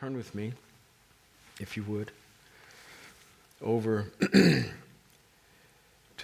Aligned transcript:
Turn 0.00 0.16
with 0.16 0.32
me, 0.32 0.52
if 1.58 1.76
you 1.76 1.82
would, 1.82 2.12
over 3.60 4.12
to 4.30 4.68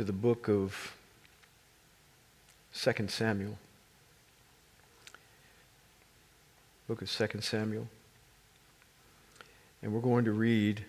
the 0.04 0.12
book 0.12 0.48
of 0.48 0.94
2 2.73 3.08
Samuel. 3.08 3.58
Book 6.87 7.02
of 7.02 7.10
2 7.10 7.41
Samuel. 7.41 7.89
And 9.82 9.93
we're 9.93 10.00
going 10.00 10.25
to 10.27 10.32
read 10.32 10.84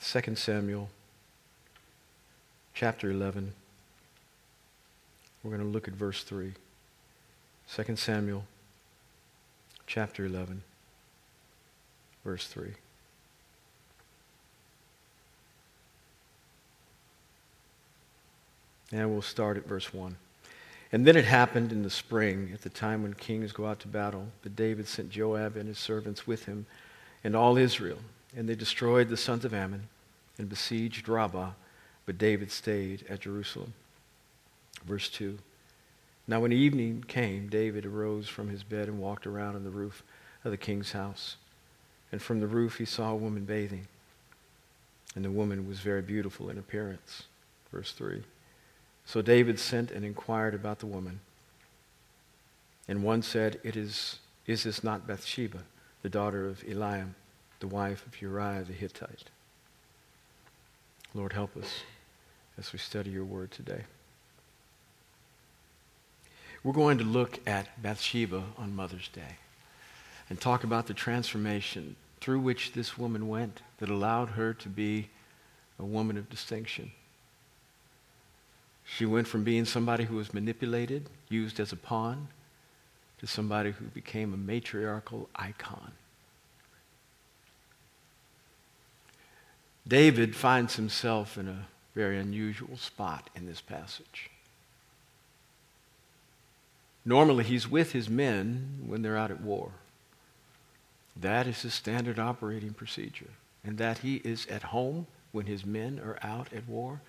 2 0.00 0.36
Samuel 0.36 0.88
chapter 2.74 3.10
11. 3.10 3.52
We're 5.42 5.50
going 5.50 5.64
to 5.64 5.68
look 5.68 5.88
at 5.88 5.94
verse 5.94 6.22
3. 6.22 6.52
2 7.74 7.96
Samuel 7.96 8.44
chapter 9.88 10.24
11 10.24 10.62
verse 12.26 12.48
3. 12.48 12.72
And 18.90 19.12
we'll 19.12 19.22
start 19.22 19.56
at 19.56 19.68
verse 19.68 19.94
1. 19.94 20.16
And 20.90 21.06
then 21.06 21.16
it 21.16 21.24
happened 21.24 21.70
in 21.70 21.84
the 21.84 21.90
spring, 21.90 22.50
at 22.52 22.62
the 22.62 22.68
time 22.68 23.04
when 23.04 23.14
kings 23.14 23.52
go 23.52 23.66
out 23.66 23.78
to 23.80 23.88
battle, 23.88 24.26
that 24.42 24.56
David 24.56 24.88
sent 24.88 25.10
Joab 25.10 25.56
and 25.56 25.68
his 25.68 25.78
servants 25.78 26.26
with 26.26 26.46
him 26.46 26.66
and 27.22 27.36
all 27.36 27.56
Israel. 27.56 27.98
And 28.36 28.48
they 28.48 28.56
destroyed 28.56 29.08
the 29.08 29.16
sons 29.16 29.44
of 29.44 29.54
Ammon 29.54 29.86
and 30.36 30.48
besieged 30.48 31.08
Rabbah, 31.08 31.50
but 32.06 32.18
David 32.18 32.50
stayed 32.50 33.04
at 33.08 33.20
Jerusalem. 33.20 33.72
Verse 34.84 35.08
2. 35.10 35.38
Now, 36.26 36.40
when 36.40 36.52
evening 36.52 37.04
came, 37.06 37.48
David 37.48 37.86
arose 37.86 38.28
from 38.28 38.48
his 38.48 38.64
bed 38.64 38.88
and 38.88 38.98
walked 38.98 39.28
around 39.28 39.54
on 39.54 39.62
the 39.62 39.70
roof 39.70 40.02
of 40.44 40.50
the 40.50 40.56
king's 40.56 40.90
house 40.90 41.36
and 42.12 42.22
from 42.22 42.40
the 42.40 42.46
roof 42.46 42.78
he 42.78 42.84
saw 42.84 43.10
a 43.10 43.16
woman 43.16 43.44
bathing. 43.44 43.88
And 45.14 45.24
the 45.24 45.30
woman 45.30 45.66
was 45.66 45.80
very 45.80 46.02
beautiful 46.02 46.50
in 46.50 46.58
appearance. 46.58 47.24
Verse 47.72 47.92
3. 47.92 48.22
So 49.04 49.22
David 49.22 49.58
sent 49.58 49.90
and 49.90 50.04
inquired 50.04 50.54
about 50.54 50.78
the 50.78 50.86
woman. 50.86 51.20
And 52.88 53.02
one 53.02 53.22
said, 53.22 53.58
It 53.64 53.76
is, 53.76 54.18
Is 54.46 54.64
this 54.64 54.84
not 54.84 55.06
Bathsheba, 55.06 55.60
the 56.02 56.08
daughter 56.08 56.46
of 56.46 56.62
Eliam, 56.64 57.14
the 57.60 57.66
wife 57.66 58.06
of 58.06 58.20
Uriah 58.20 58.64
the 58.64 58.72
Hittite? 58.72 59.30
Lord, 61.14 61.32
help 61.32 61.56
us 61.56 61.80
as 62.58 62.72
we 62.72 62.78
study 62.78 63.10
your 63.10 63.24
word 63.24 63.50
today. 63.50 63.84
We're 66.62 66.72
going 66.72 66.98
to 66.98 67.04
look 67.04 67.38
at 67.46 67.80
Bathsheba 67.80 68.42
on 68.58 68.74
Mother's 68.74 69.08
Day 69.08 69.36
and 70.28 70.40
talk 70.40 70.64
about 70.64 70.86
the 70.86 70.94
transformation 70.94 71.96
through 72.20 72.40
which 72.40 72.72
this 72.72 72.98
woman 72.98 73.28
went 73.28 73.62
that 73.78 73.88
allowed 73.88 74.30
her 74.30 74.52
to 74.54 74.68
be 74.68 75.08
a 75.78 75.84
woman 75.84 76.16
of 76.16 76.30
distinction. 76.30 76.90
She 78.84 79.04
went 79.04 79.28
from 79.28 79.44
being 79.44 79.64
somebody 79.64 80.04
who 80.04 80.16
was 80.16 80.32
manipulated, 80.32 81.08
used 81.28 81.58
as 81.60 81.72
a 81.72 81.76
pawn, 81.76 82.28
to 83.18 83.26
somebody 83.26 83.72
who 83.72 83.86
became 83.86 84.32
a 84.32 84.36
matriarchal 84.36 85.28
icon. 85.34 85.92
David 89.86 90.34
finds 90.34 90.76
himself 90.76 91.38
in 91.38 91.48
a 91.48 91.66
very 91.94 92.18
unusual 92.18 92.76
spot 92.76 93.30
in 93.34 93.46
this 93.46 93.60
passage. 93.60 94.30
Normally, 97.04 97.44
he's 97.44 97.70
with 97.70 97.92
his 97.92 98.08
men 98.10 98.80
when 98.84 99.02
they're 99.02 99.16
out 99.16 99.30
at 99.30 99.40
war. 99.40 99.70
That 101.20 101.46
is 101.46 101.62
his 101.62 101.74
standard 101.74 102.18
operating 102.18 102.72
procedure. 102.72 103.30
And 103.64 103.78
that 103.78 103.98
he 103.98 104.16
is 104.16 104.46
at 104.46 104.62
home 104.62 105.06
when 105.32 105.46
his 105.46 105.64
men 105.64 106.00
are 106.04 106.18
out 106.22 106.52
at 106.52 106.68
war 106.68 107.00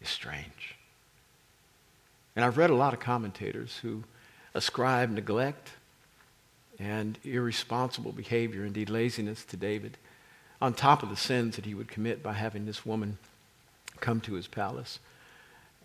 is 0.00 0.08
strange. 0.08 0.76
And 2.36 2.44
I've 2.44 2.58
read 2.58 2.70
a 2.70 2.74
lot 2.74 2.92
of 2.94 3.00
commentators 3.00 3.78
who 3.78 4.04
ascribe 4.54 5.10
neglect 5.10 5.70
and 6.78 7.18
irresponsible 7.24 8.12
behavior, 8.12 8.64
indeed 8.64 8.88
laziness, 8.88 9.44
to 9.46 9.56
David, 9.56 9.96
on 10.60 10.74
top 10.74 11.02
of 11.02 11.08
the 11.08 11.16
sins 11.16 11.56
that 11.56 11.64
he 11.66 11.74
would 11.74 11.88
commit 11.88 12.22
by 12.22 12.34
having 12.34 12.66
this 12.66 12.86
woman 12.86 13.18
come 14.00 14.20
to 14.20 14.34
his 14.34 14.46
palace. 14.46 15.00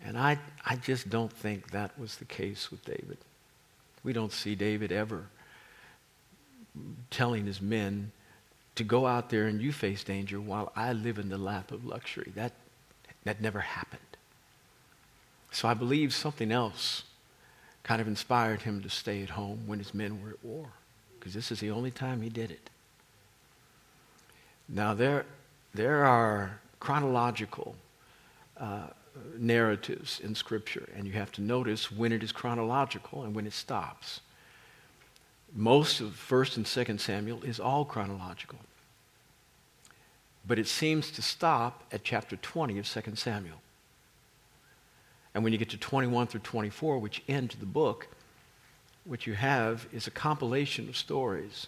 And 0.06 0.17
I, 0.17 0.38
I 0.66 0.75
just 0.75 1.09
don't 1.09 1.31
think 1.33 1.72
that 1.72 1.97
was 1.97 2.17
the 2.17 2.25
case 2.25 2.69
with 2.69 2.85
David. 2.85 3.17
We 4.03 4.13
don't 4.13 4.31
see 4.31 4.53
David 4.53 4.91
ever 4.91 5.25
telling 7.11 7.45
his 7.45 7.61
men 7.61 8.11
to 8.75 8.84
go 8.84 9.06
out 9.06 9.29
there 9.29 9.45
and 9.45 9.61
you 9.61 9.72
face 9.72 10.03
danger 10.03 10.39
while 10.41 10.72
I 10.75 10.94
live 10.94 11.19
in 11.19 11.29
the 11.29 11.38
lap 11.38 11.72
of 11.72 11.85
luxury. 11.85 12.31
That, 12.35 12.53
that 13.23 13.41
never 13.41 13.59
happened. 13.59 14.01
So 15.51 15.67
I 15.67 15.75
believe 15.75 16.13
something 16.13 16.51
else 16.51 17.03
kind 17.83 18.01
of 18.01 18.07
inspired 18.07 18.62
him 18.63 18.81
to 18.81 18.89
stay 18.89 19.22
at 19.22 19.29
home 19.31 19.63
when 19.67 19.78
his 19.78 19.94
men 19.94 20.22
were 20.23 20.31
at 20.31 20.44
war, 20.44 20.67
because 21.19 21.33
this 21.33 21.51
is 21.51 21.59
the 21.59 21.69
only 21.69 21.91
time 21.91 22.22
he 22.22 22.29
did 22.29 22.50
it. 22.50 22.69
Now, 24.67 24.94
there, 24.94 25.25
there 25.73 26.06
are 26.06 26.59
chronological 26.79 27.75
uh, 28.57 28.88
narratives 29.38 30.19
in 30.22 30.33
Scripture, 30.33 30.89
and 30.95 31.06
you 31.06 31.13
have 31.13 31.31
to 31.33 31.41
notice 31.41 31.91
when 31.91 32.12
it 32.12 32.23
is 32.23 32.31
chronological 32.31 33.23
and 33.23 33.35
when 33.35 33.45
it 33.45 33.53
stops 33.53 34.22
most 35.56 36.02
of 36.02 36.08
1st 36.30 36.58
and 36.58 36.66
2nd 36.66 37.00
Samuel 37.00 37.44
is 37.44 37.59
all 37.59 37.86
chronological. 37.86 38.59
But 40.46 40.59
it 40.59 40.68
seems 40.68 41.12
to 41.12 41.22
stop 41.22 41.84
at 41.91 42.03
chapter 42.03 42.36
20 42.36 42.80
of 42.80 42.86
2nd 42.86 43.18
Samuel. 43.18 43.62
And 45.34 45.44
when 45.44 45.53
you 45.53 45.59
get 45.59 45.69
to 45.69 45.78
21 45.78 46.28
through 46.28 46.42
24, 46.42 47.00
which 47.00 47.24
end 47.28 47.56
the 47.59 47.66
book, 47.66 48.08
what 49.06 49.25
you 49.28 49.34
have 49.34 49.88
is 49.92 50.08
a 50.08 50.12
compilation 50.12 50.90
of 50.90 50.97
stories 50.97 51.68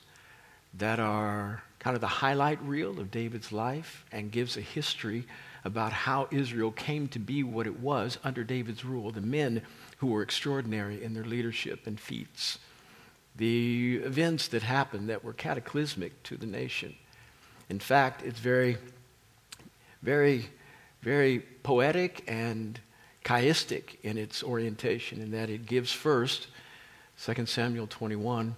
that 0.77 0.99
are 0.99 1.63
kind 1.79 1.95
of 1.95 2.01
the 2.01 2.07
highlight 2.07 2.61
reel 2.61 2.99
of 2.99 3.11
David's 3.11 3.51
life 3.51 4.05
and 4.11 4.31
gives 4.31 4.57
a 4.57 4.61
history 4.61 5.25
about 5.63 5.93
how 5.93 6.27
Israel 6.31 6.71
came 6.71 7.07
to 7.09 7.19
be 7.19 7.43
what 7.43 7.65
it 7.65 7.79
was 7.79 8.17
under 8.23 8.43
David's 8.43 8.83
rule, 8.83 9.11
the 9.11 9.21
men 9.21 9.61
who 9.97 10.07
were 10.07 10.21
extraordinary 10.21 11.03
in 11.03 11.13
their 11.13 11.23
leadership 11.23 11.87
and 11.87 11.99
feats 11.99 12.59
the 13.37 14.01
events 14.03 14.47
that 14.49 14.63
happened 14.63 15.09
that 15.09 15.23
were 15.23 15.33
cataclysmic 15.33 16.21
to 16.23 16.37
the 16.37 16.45
nation. 16.45 16.95
In 17.69 17.79
fact, 17.79 18.23
it's 18.23 18.39
very, 18.39 18.77
very, 20.01 20.49
very 21.01 21.39
poetic 21.63 22.23
and 22.27 22.79
chiastic 23.25 23.97
in 24.03 24.17
its 24.17 24.43
orientation 24.43 25.21
in 25.21 25.31
that 25.31 25.49
it 25.49 25.65
gives 25.65 25.91
first, 25.91 26.47
2 27.23 27.45
Samuel 27.45 27.87
21, 27.87 28.55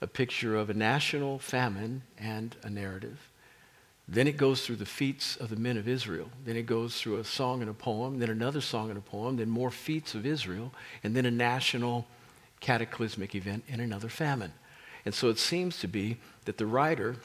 a 0.00 0.06
picture 0.06 0.56
of 0.56 0.70
a 0.70 0.74
national 0.74 1.38
famine 1.38 2.02
and 2.18 2.54
a 2.62 2.70
narrative. 2.70 3.28
Then 4.06 4.26
it 4.26 4.36
goes 4.36 4.64
through 4.66 4.76
the 4.76 4.86
feats 4.86 5.36
of 5.36 5.48
the 5.48 5.56
men 5.56 5.78
of 5.78 5.88
Israel. 5.88 6.28
Then 6.44 6.56
it 6.56 6.66
goes 6.66 7.00
through 7.00 7.16
a 7.16 7.24
song 7.24 7.62
and 7.62 7.70
a 7.70 7.74
poem, 7.74 8.18
then 8.18 8.28
another 8.28 8.60
song 8.60 8.90
and 8.90 8.98
a 8.98 9.02
poem, 9.02 9.36
then 9.36 9.48
more 9.48 9.70
feats 9.70 10.14
of 10.14 10.26
Israel, 10.26 10.74
and 11.02 11.16
then 11.16 11.24
a 11.24 11.30
national 11.30 12.06
cataclysmic 12.64 13.34
event 13.34 13.62
in 13.68 13.78
another 13.78 14.08
famine. 14.08 14.50
And 15.04 15.14
so 15.14 15.28
it 15.28 15.38
seems 15.38 15.78
to 15.80 15.86
be 15.86 16.16
that 16.46 16.56
the 16.56 16.64
writer 16.64 17.16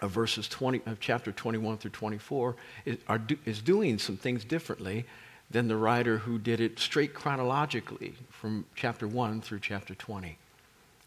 of 0.00 0.10
verses 0.10 0.46
20 0.46 0.82
of 0.84 1.00
chapter 1.00 1.32
21 1.32 1.78
through 1.78 1.90
24 1.92 2.54
is, 2.84 2.98
do, 3.26 3.38
is 3.46 3.62
doing 3.62 3.98
some 3.98 4.18
things 4.18 4.44
differently 4.44 5.06
than 5.50 5.68
the 5.68 5.76
writer 5.76 6.18
who 6.18 6.38
did 6.38 6.60
it 6.60 6.78
straight 6.78 7.14
chronologically 7.14 8.12
from 8.30 8.66
chapter 8.76 9.08
1 9.08 9.40
through 9.40 9.60
chapter 9.60 9.94
20. 9.94 10.36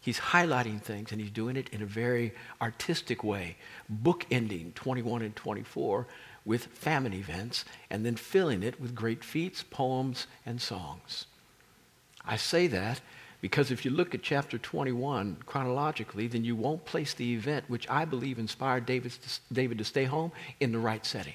He's 0.00 0.18
highlighting 0.18 0.82
things 0.82 1.12
and 1.12 1.20
he's 1.20 1.30
doing 1.30 1.56
it 1.56 1.68
in 1.68 1.82
a 1.82 1.86
very 1.86 2.32
artistic 2.60 3.22
way, 3.22 3.56
bookending 4.02 4.74
21 4.74 5.22
and 5.22 5.36
24 5.36 6.08
with 6.44 6.66
famine 6.66 7.14
events 7.14 7.64
and 7.88 8.04
then 8.04 8.16
filling 8.16 8.64
it 8.64 8.80
with 8.80 8.96
great 8.96 9.22
feats, 9.22 9.62
poems, 9.62 10.26
and 10.44 10.60
songs. 10.60 11.26
I 12.24 12.36
say 12.36 12.66
that 12.66 13.00
because 13.42 13.72
if 13.72 13.84
you 13.84 13.90
look 13.90 14.14
at 14.14 14.22
chapter 14.22 14.56
21 14.56 15.38
chronologically, 15.46 16.28
then 16.28 16.44
you 16.44 16.54
won't 16.54 16.84
place 16.84 17.12
the 17.12 17.34
event 17.34 17.64
which 17.66 17.90
I 17.90 18.04
believe 18.04 18.38
inspired 18.38 18.86
David 18.86 19.10
to, 19.10 19.40
David 19.52 19.78
to 19.78 19.84
stay 19.84 20.04
home 20.04 20.30
in 20.60 20.70
the 20.70 20.78
right 20.78 21.04
setting. 21.04 21.34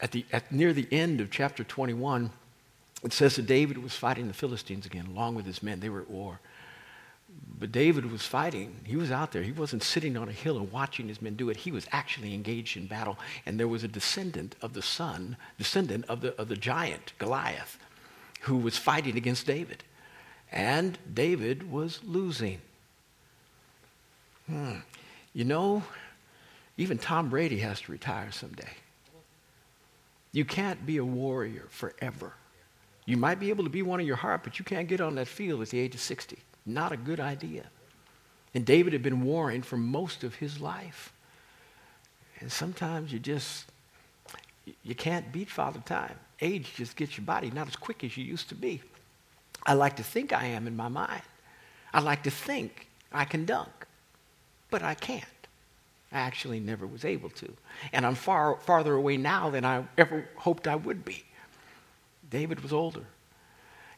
At 0.00 0.12
the, 0.12 0.24
at, 0.32 0.52
near 0.52 0.72
the 0.72 0.86
end 0.92 1.20
of 1.20 1.32
chapter 1.32 1.64
21, 1.64 2.30
it 3.02 3.12
says 3.12 3.34
that 3.36 3.46
David 3.46 3.82
was 3.82 3.92
fighting 3.92 4.28
the 4.28 4.34
Philistines 4.34 4.86
again, 4.86 5.08
along 5.08 5.34
with 5.34 5.46
his 5.46 5.64
men. 5.64 5.80
They 5.80 5.88
were 5.88 6.00
at 6.00 6.10
war. 6.10 6.38
But 7.58 7.72
David 7.72 8.08
was 8.10 8.22
fighting. 8.22 8.76
He 8.84 8.94
was 8.94 9.10
out 9.10 9.32
there. 9.32 9.42
He 9.42 9.50
wasn't 9.50 9.82
sitting 9.82 10.16
on 10.16 10.28
a 10.28 10.32
hill 10.32 10.58
and 10.58 10.70
watching 10.70 11.08
his 11.08 11.20
men 11.20 11.34
do 11.34 11.50
it. 11.50 11.56
He 11.56 11.72
was 11.72 11.88
actually 11.90 12.34
engaged 12.34 12.76
in 12.76 12.86
battle. 12.86 13.18
And 13.46 13.58
there 13.58 13.66
was 13.66 13.82
a 13.82 13.88
descendant 13.88 14.54
of 14.62 14.74
the 14.74 14.82
son, 14.82 15.36
descendant 15.58 16.04
of 16.08 16.20
the, 16.20 16.40
of 16.40 16.48
the 16.48 16.56
giant, 16.56 17.14
Goliath, 17.18 17.78
who 18.42 18.56
was 18.56 18.78
fighting 18.78 19.16
against 19.16 19.44
David. 19.44 19.82
And 20.50 20.98
David 21.12 21.70
was 21.70 22.00
losing. 22.04 22.60
Hmm. 24.46 24.76
You 25.34 25.44
know, 25.44 25.82
even 26.76 26.98
Tom 26.98 27.28
Brady 27.28 27.58
has 27.58 27.80
to 27.82 27.92
retire 27.92 28.32
someday. 28.32 28.70
You 30.32 30.44
can't 30.44 30.86
be 30.86 30.96
a 30.96 31.04
warrior 31.04 31.66
forever. 31.70 32.32
You 33.04 33.16
might 33.16 33.40
be 33.40 33.48
able 33.48 33.64
to 33.64 33.70
be 33.70 33.82
one 33.82 34.00
in 34.00 34.06
your 34.06 34.16
heart, 34.16 34.42
but 34.44 34.58
you 34.58 34.64
can't 34.64 34.88
get 34.88 35.00
on 35.00 35.14
that 35.16 35.28
field 35.28 35.62
at 35.62 35.70
the 35.70 35.78
age 35.78 35.94
of 35.94 36.00
60. 36.00 36.38
Not 36.66 36.92
a 36.92 36.96
good 36.96 37.20
idea. 37.20 37.64
And 38.54 38.64
David 38.64 38.92
had 38.92 39.02
been 39.02 39.22
warring 39.22 39.62
for 39.62 39.76
most 39.76 40.24
of 40.24 40.34
his 40.34 40.60
life. 40.60 41.12
And 42.40 42.50
sometimes 42.52 43.12
you 43.12 43.18
just, 43.18 43.66
you 44.82 44.94
can't 44.94 45.32
beat 45.32 45.50
Father 45.50 45.80
Time. 45.80 46.14
Age 46.40 46.74
just 46.76 46.96
gets 46.96 47.16
your 47.16 47.24
body 47.24 47.50
not 47.50 47.66
as 47.66 47.76
quick 47.76 48.04
as 48.04 48.16
you 48.16 48.24
used 48.24 48.48
to 48.50 48.54
be. 48.54 48.82
I 49.64 49.74
like 49.74 49.96
to 49.96 50.02
think 50.02 50.32
I 50.32 50.46
am 50.46 50.66
in 50.66 50.76
my 50.76 50.88
mind. 50.88 51.22
I 51.92 52.00
like 52.00 52.22
to 52.24 52.30
think 52.30 52.88
I 53.12 53.24
can 53.24 53.44
dunk, 53.44 53.86
but 54.70 54.82
I 54.82 54.94
can't. 54.94 55.24
I 56.12 56.20
actually 56.20 56.60
never 56.60 56.86
was 56.86 57.04
able 57.04 57.30
to. 57.30 57.52
And 57.92 58.06
I'm 58.06 58.14
far 58.14 58.56
farther 58.60 58.94
away 58.94 59.16
now 59.16 59.50
than 59.50 59.64
I 59.64 59.84
ever 59.96 60.28
hoped 60.36 60.66
I 60.66 60.76
would 60.76 61.04
be. 61.04 61.24
David 62.30 62.62
was 62.62 62.72
older. 62.72 63.04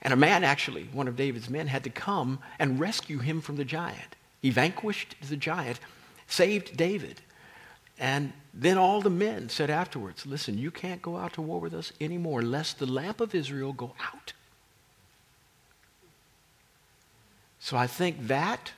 And 0.03 0.13
a 0.13 0.17
man, 0.17 0.45
actually, 0.45 0.89
one 0.93 1.09
of 1.09 1.17
David's 1.17 1.51
men, 1.51 1.67
had 1.67 1.85
to 1.85 1.91
come 1.91 2.39
and 2.59 2.81
rescue 2.81 3.19
him 3.19 3.41
from 3.41 3.57
the 3.57 3.65
giant. 3.65 4.17
He 4.41 4.51
vanquished 4.51 5.15
the 5.29 5.37
giant, 5.37 5.79
saved 6.27 6.77
David. 6.77 7.21
And 7.99 8.33
then 8.55 8.79
all 8.79 9.03
the 9.03 9.11
men 9.11 9.51
said 9.51 9.69
afterwards, 9.69 10.25
Listen, 10.25 10.57
you 10.57 10.71
can't 10.71 11.03
go 11.03 11.17
out 11.17 11.35
to 11.35 11.43
war 11.43 11.61
with 11.61 11.75
us 11.75 11.93
anymore, 12.01 12.43
lest 12.43 12.79
the 12.79 12.87
lamp 12.87 13.21
of 13.21 13.35
Israel 13.35 13.75
go 13.75 13.93
out. 14.03 14.33
So 17.61 17.77
I 17.77 17.87
think 17.87 18.27
that, 18.27 18.73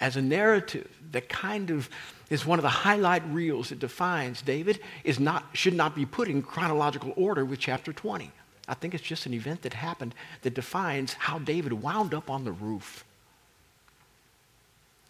as 0.00 0.16
a 0.16 0.22
narrative 0.22 0.88
that 1.12 1.28
kind 1.28 1.70
of 1.70 1.90
is 2.30 2.46
one 2.46 2.58
of 2.58 2.62
the 2.62 2.68
highlight 2.68 3.22
reels 3.28 3.68
that 3.68 3.78
defines 3.78 4.40
David, 4.40 4.80
is 5.02 5.20
not, 5.20 5.44
should 5.52 5.74
not 5.74 5.94
be 5.94 6.06
put 6.06 6.28
in 6.28 6.42
chronological 6.42 7.12
order 7.16 7.44
with 7.44 7.58
chapter 7.58 7.92
20. 7.92 8.30
I 8.66 8.74
think 8.74 8.94
it's 8.94 9.04
just 9.04 9.26
an 9.26 9.34
event 9.34 9.62
that 9.62 9.74
happened 9.74 10.14
that 10.42 10.54
defines 10.54 11.12
how 11.14 11.38
David 11.38 11.74
wound 11.74 12.14
up 12.14 12.30
on 12.30 12.44
the 12.44 12.52
roof. 12.52 13.04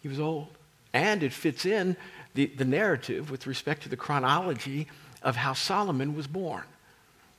He 0.01 0.09
was 0.09 0.19
old. 0.19 0.49
And 0.93 1.23
it 1.23 1.33
fits 1.33 1.65
in 1.65 1.95
the, 2.33 2.47
the 2.47 2.65
narrative 2.65 3.31
with 3.31 3.47
respect 3.47 3.83
to 3.83 3.89
the 3.89 3.97
chronology 3.97 4.87
of 5.21 5.37
how 5.37 5.53
Solomon 5.53 6.15
was 6.15 6.27
born. 6.27 6.63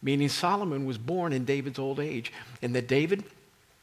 Meaning, 0.02 0.28
Solomon 0.28 0.86
was 0.86 0.98
born 0.98 1.32
in 1.32 1.44
David's 1.44 1.78
old 1.78 2.00
age, 2.00 2.32
and 2.62 2.74
that 2.74 2.86
David 2.86 3.24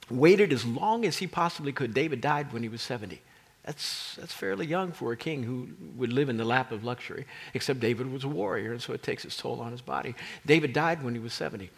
waited 0.09 0.53
as 0.53 0.65
long 0.65 1.05
as 1.05 1.17
he 1.17 1.27
possibly 1.27 1.71
could. 1.71 1.93
David 1.93 2.21
died 2.21 2.51
when 2.53 2.63
he 2.63 2.69
was 2.69 2.81
70. 2.81 3.21
That's, 3.63 4.15
that's 4.15 4.33
fairly 4.33 4.65
young 4.65 4.91
for 4.91 5.13
a 5.13 5.17
king 5.17 5.43
who 5.43 5.69
would 5.95 6.11
live 6.11 6.27
in 6.27 6.37
the 6.37 6.43
lap 6.43 6.71
of 6.71 6.83
luxury, 6.83 7.25
except 7.53 7.79
David 7.79 8.11
was 8.11 8.25
a 8.25 8.27
warrior, 8.27 8.73
and 8.73 8.81
so 8.81 8.93
it 8.93 9.03
takes 9.03 9.23
its 9.23 9.37
toll 9.37 9.61
on 9.61 9.71
his 9.71 9.81
body. 9.81 10.15
David 10.45 10.73
died 10.73 11.01
when 11.01 11.13
he 11.13 11.19
was 11.19 11.33
70. 11.33 11.69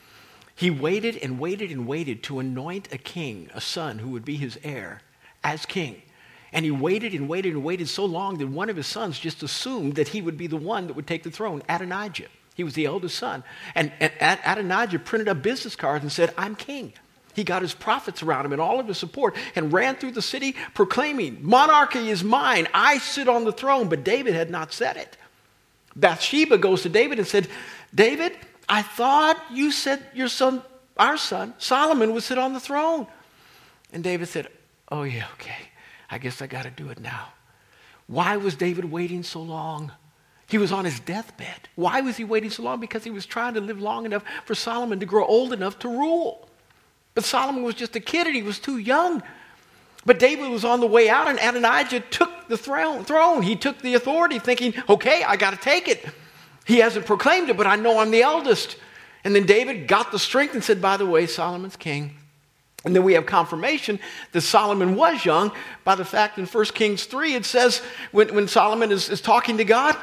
He 0.56 0.72
waited 0.72 1.18
and 1.18 1.38
waited 1.38 1.72
and 1.72 1.86
waited 1.86 2.24
to 2.24 2.40
anoint 2.40 2.92
a 2.92 2.98
king, 2.98 3.50
a 3.54 3.62
son 3.62 4.00
who 4.00 4.10
would 4.10 4.26
be 4.26 4.36
his 4.36 4.58
heir, 4.64 5.02
as 5.44 5.66
king. 5.66 6.02
And 6.52 6.64
he 6.64 6.72
waited 6.72 7.14
and 7.14 7.28
waited 7.28 7.54
and 7.54 7.64
waited 7.64 7.90
so 7.90 8.06
long 8.06 8.38
that 8.38 8.48
one 8.48 8.70
of 8.70 8.78
his 8.78 8.88
sons 8.88 9.20
just 9.20 9.44
assumed 9.44 9.96
that 9.96 10.08
he 10.08 10.22
would 10.22 10.38
be 10.38 10.48
the 10.48 10.58
one 10.58 10.88
that 10.88 10.94
would 10.94 11.06
take 11.06 11.24
the 11.24 11.32
throne, 11.32 11.62
Adonijah. 11.68 12.30
He 12.56 12.64
was 12.64 12.74
the 12.74 12.86
eldest 12.86 13.18
son. 13.18 13.44
And, 13.76 13.92
and 14.00 14.40
Adonijah 14.46 15.00
printed 15.00 15.28
up 15.28 15.42
business 15.44 15.76
cards 15.76 16.04
and 16.04 16.12
said, 16.12 16.34
I'm 16.38 16.56
king. 16.56 16.94
He 17.36 17.44
got 17.44 17.62
his 17.62 17.74
prophets 17.74 18.24
around 18.24 18.46
him 18.46 18.54
and 18.54 18.62
all 18.62 18.80
of 18.80 18.88
his 18.88 18.98
support 18.98 19.36
and 19.56 19.74
ran 19.74 19.96
through 19.96 20.12
the 20.12 20.22
city 20.22 20.56
proclaiming, 20.74 21.40
Monarchy 21.42 22.10
is 22.10 22.24
mine. 22.24 22.68
I 22.74 22.98
sit 22.98 23.28
on 23.28 23.44
the 23.44 23.52
throne. 23.52 23.90
But 23.90 24.06
David 24.06 24.34
had 24.34 24.50
not 24.50 24.72
said 24.72 24.96
it. 24.96 25.18
Bathsheba 25.96 26.58
goes 26.58 26.82
to 26.84 26.90
David 26.90 27.20
and 27.20 27.28
said, 27.28 27.50
David, 27.94 28.34
I 28.70 28.82
thought 28.82 29.38
you 29.52 29.72
said 29.72 30.06
your 30.14 30.30
son, 30.30 30.62
our 30.98 31.18
son, 31.18 31.54
Solomon, 31.58 32.14
would 32.14 32.24
sit 32.24 32.38
on 32.38 32.54
the 32.54 32.60
throne. 32.60 33.06
And 33.92 34.04
David 34.04 34.28
said, 34.28 34.48
Oh, 34.90 35.04
yeah, 35.04 35.28
okay. 35.34 35.70
I 36.10 36.18
guess 36.18 36.42
I 36.42 36.48
got 36.48 36.64
to 36.64 36.70
do 36.70 36.90
it 36.90 37.00
now. 37.00 37.30
Why 38.08 38.38
was 38.38 38.56
David 38.56 38.86
waiting 38.86 39.24
so 39.24 39.42
long? 39.42 39.92
He 40.48 40.58
was 40.58 40.72
on 40.72 40.86
his 40.86 41.00
deathbed. 41.00 41.68
Why 41.76 42.02
was 42.02 42.18
he 42.18 42.24
waiting 42.24 42.52
so 42.52 42.64
long? 42.64 42.80
Because 42.80 43.04
he 43.04 43.10
was 43.10 43.26
trying 43.26 43.56
to 43.56 43.62
live 43.62 43.82
long 43.82 44.06
enough 44.06 44.24
for 44.46 44.54
Solomon 44.54 45.00
to 45.00 45.06
grow 45.06 45.26
old 45.26 45.52
enough 45.54 45.80
to 45.80 45.90
rule. 45.90 46.45
But 47.16 47.24
Solomon 47.24 47.64
was 47.64 47.76
just 47.76 47.96
a 47.96 48.00
kid 48.00 48.28
and 48.28 48.36
he 48.36 48.44
was 48.44 48.60
too 48.60 48.78
young. 48.78 49.24
But 50.06 50.20
David 50.20 50.52
was 50.52 50.64
on 50.64 50.82
the 50.82 50.88
way 50.88 51.10
out, 51.10 51.28
and 51.28 51.40
Adonijah 51.40 52.02
took 52.12 52.48
the 52.48 52.58
throne. 52.58 53.42
He 53.42 53.56
took 53.56 53.80
the 53.80 53.96
authority, 53.96 54.38
thinking, 54.38 54.76
okay, 54.88 55.24
I 55.24 55.36
got 55.36 55.52
to 55.52 55.58
take 55.58 55.88
it. 55.88 56.06
He 56.66 56.78
hasn't 56.78 57.08
proclaimed 57.08 57.50
it, 57.50 57.58
but 57.58 57.66
I 57.66 57.76
know 57.76 57.98
I'm 57.98 58.12
the 58.12 58.22
eldest. 58.22 58.78
And 59.24 59.36
then 59.36 59.48
David 59.48 59.88
got 59.88 60.12
the 60.12 60.20
strength 60.20 60.54
and 60.54 60.64
said, 60.64 60.80
by 60.80 60.98
the 60.98 61.08
way, 61.08 61.26
Solomon's 61.26 61.76
king. 61.76 62.18
And 62.86 62.96
then 62.96 63.02
we 63.02 63.14
have 63.14 63.26
confirmation 63.26 64.00
that 64.32 64.42
Solomon 64.42 64.96
was 64.96 65.26
young 65.26 65.52
by 65.84 65.96
the 65.96 66.06
fact 66.06 66.38
in 66.38 66.46
1 66.46 66.66
Kings 66.66 67.06
3, 67.06 67.34
it 67.34 67.46
says, 67.46 67.82
when, 68.12 68.36
when 68.36 68.48
Solomon 68.48 68.92
is, 68.92 69.10
is 69.10 69.22
talking 69.22 69.58
to 69.58 69.66
God, 69.66 69.98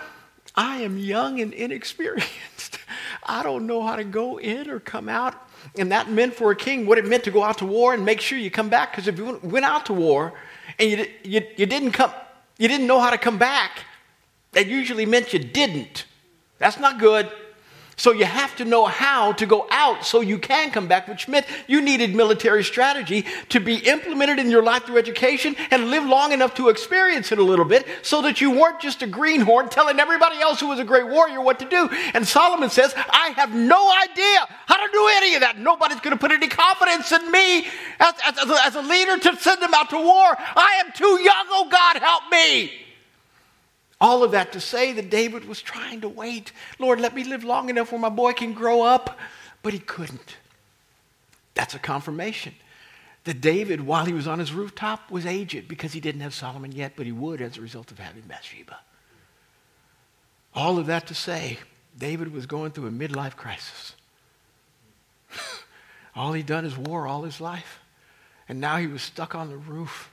I 0.57 0.79
am 0.79 0.99
young 0.99 1.41
and 1.41 1.53
inexperienced. 1.53 2.81
I 3.23 3.45
don't 3.45 3.69
know 3.69 3.83
how 3.83 3.95
to 3.95 4.05
go 4.05 4.39
in 4.39 4.69
or 4.69 4.81
come 4.81 5.09
out 5.09 5.35
and 5.79 5.93
that 5.93 6.11
meant 6.11 6.35
for 6.35 6.51
a 6.51 6.57
king 6.57 6.87
what 6.87 6.99
it 6.99 7.07
meant 7.07 7.25
to 7.25 7.31
go 7.31 7.43
out 7.43 7.59
to 7.59 7.67
war 7.67 7.95
and 7.95 8.05
make 8.05 8.21
sure 8.21 8.39
you 8.39 8.51
come 8.51 8.69
back. 8.69 8.93
Because 8.93 9.09
if 9.09 9.19
you 9.19 9.39
went 9.43 9.65
out 9.65 9.87
to 9.87 9.93
war 9.93 10.35
and 10.79 10.91
you, 10.91 11.07
you, 11.25 11.43
you, 11.57 11.67
didn't 11.67 11.93
come, 11.93 12.13
you 12.59 12.69
didn't 12.69 12.87
know 12.87 13.01
how 13.01 13.11
to 13.11 13.19
come 13.19 13.39
back, 13.39 13.81
that 14.53 14.67
usually 14.67 15.07
meant 15.07 15.33
you 15.33 15.39
didn't. 15.39 16.05
That's 16.59 16.79
not 16.79 16.99
good. 16.99 17.31
So 18.03 18.11
you 18.11 18.25
have 18.25 18.57
to 18.57 18.65
know 18.65 18.85
how 18.85 19.31
to 19.35 19.47
go 19.47 19.69
out 19.71 20.05
so 20.05 20.23
you 20.23 20.37
can 20.37 20.73
come 20.73 20.89
back, 20.89 21.07
which 21.07 21.29
meant 21.29 21.47
you 21.69 21.81
needed 21.81 22.17
military 22.17 22.65
strategy 22.65 23.25
to 23.51 23.61
be 23.61 23.77
implemented 23.77 24.41
in 24.41 24.51
your 24.51 24.61
life 24.61 24.87
through 24.87 24.99
education 24.99 25.55
and 25.71 25.89
live 25.89 26.05
long 26.05 26.33
enough 26.33 26.53
to 26.57 26.69
experience 26.69 27.31
it 27.31 27.39
a 27.39 27.45
little 27.45 27.65
bit 27.65 27.87
so 28.03 28.23
that 28.23 28.41
you 28.41 28.51
weren't 28.51 28.81
just 28.81 29.03
a 29.03 29.07
greenhorn 29.07 29.69
telling 29.69 30.01
everybody 30.01 30.41
else 30.41 30.59
who 30.59 30.67
was 30.67 30.81
a 30.81 30.85
great 30.85 31.07
warrior 31.07 31.41
what 31.41 31.61
to 31.61 31.65
do. 31.65 31.89
And 32.13 32.27
Solomon 32.27 32.71
says, 32.71 32.93
I 32.97 33.35
have 33.37 33.55
no 33.55 33.93
idea 34.03 34.49
how 34.67 34.85
to 34.85 34.93
do 34.93 35.09
any 35.19 35.37
of 35.37 35.43
that. 35.43 35.61
Nobody's 35.61 36.01
going 36.01 36.17
to 36.17 36.21
put 36.21 36.33
any 36.33 36.49
confidence 36.49 37.13
in 37.13 37.31
me 37.31 37.69
as, 38.01 38.15
as, 38.27 38.51
as 38.65 38.75
a 38.75 38.83
leader 38.83 39.17
to 39.17 39.37
send 39.37 39.63
them 39.63 39.75
out 39.75 39.91
to 39.91 39.97
war. 39.97 40.37
I 40.37 40.83
am 40.85 40.91
too 40.93 41.21
young. 41.23 41.47
Oh 41.51 41.69
God, 41.71 41.99
help 42.03 42.25
me. 42.33 42.83
All 44.03 44.25
of 44.25 44.33
that 44.33 44.51
to 44.55 44.61
say 44.61 44.91
that 44.95 45.11
David 45.11 45.45
was 45.45 45.63
trying 45.63 46.01
to 46.01 46.09
wait. 46.09 46.51
Lord, 46.81 47.01
let 47.01 47.15
me 47.15 47.23
live 47.23 47.45
long 47.45 47.71
enough 47.71 47.93
where 47.93 48.01
my 48.01 48.09
boy 48.09 48.33
can 48.33 48.53
grow 48.53 48.83
up. 48.83 49.17
But 49.63 49.75
he 49.75 49.79
couldn't. 49.79 50.39
That's 51.55 51.77
a 51.77 51.79
confirmation 51.79 52.53
that 53.23 53.41
David, 53.41 53.83
while 53.83 54.05
he 54.05 54.13
was 54.13 54.27
on 54.27 54.41
his 54.41 54.53
rooftop, 54.53 55.09
was 55.09 55.25
aged 55.25 55.69
because 55.69 55.93
he 55.93 56.01
didn't 56.01 56.23
have 56.23 56.35
Solomon 56.35 56.73
yet, 56.73 56.95
but 56.97 57.07
he 57.07 57.13
would 57.13 57.41
as 57.41 57.57
a 57.57 57.61
result 57.61 57.93
of 57.93 58.01
having 58.01 58.23
Bathsheba. 58.23 58.77
All 60.53 60.81
of 60.81 60.87
that 60.87 61.07
to 61.07 61.15
say, 61.15 61.59
David 61.97 62.33
was 62.33 62.47
going 62.47 62.73
through 62.73 62.89
a 62.89 62.91
midlife 62.91 63.37
crisis. 63.37 63.95
all 66.17 66.33
he'd 66.33 66.47
done 66.47 66.65
is 66.65 66.77
war 66.77 67.07
all 67.07 67.23
his 67.23 67.41
life. 67.41 67.79
And 68.49 68.61
now 68.61 68.79
he 68.79 68.89
was 68.89 69.03
stuck 69.03 69.37
on 69.37 69.49
the 69.49 69.57
roof, 69.57 70.11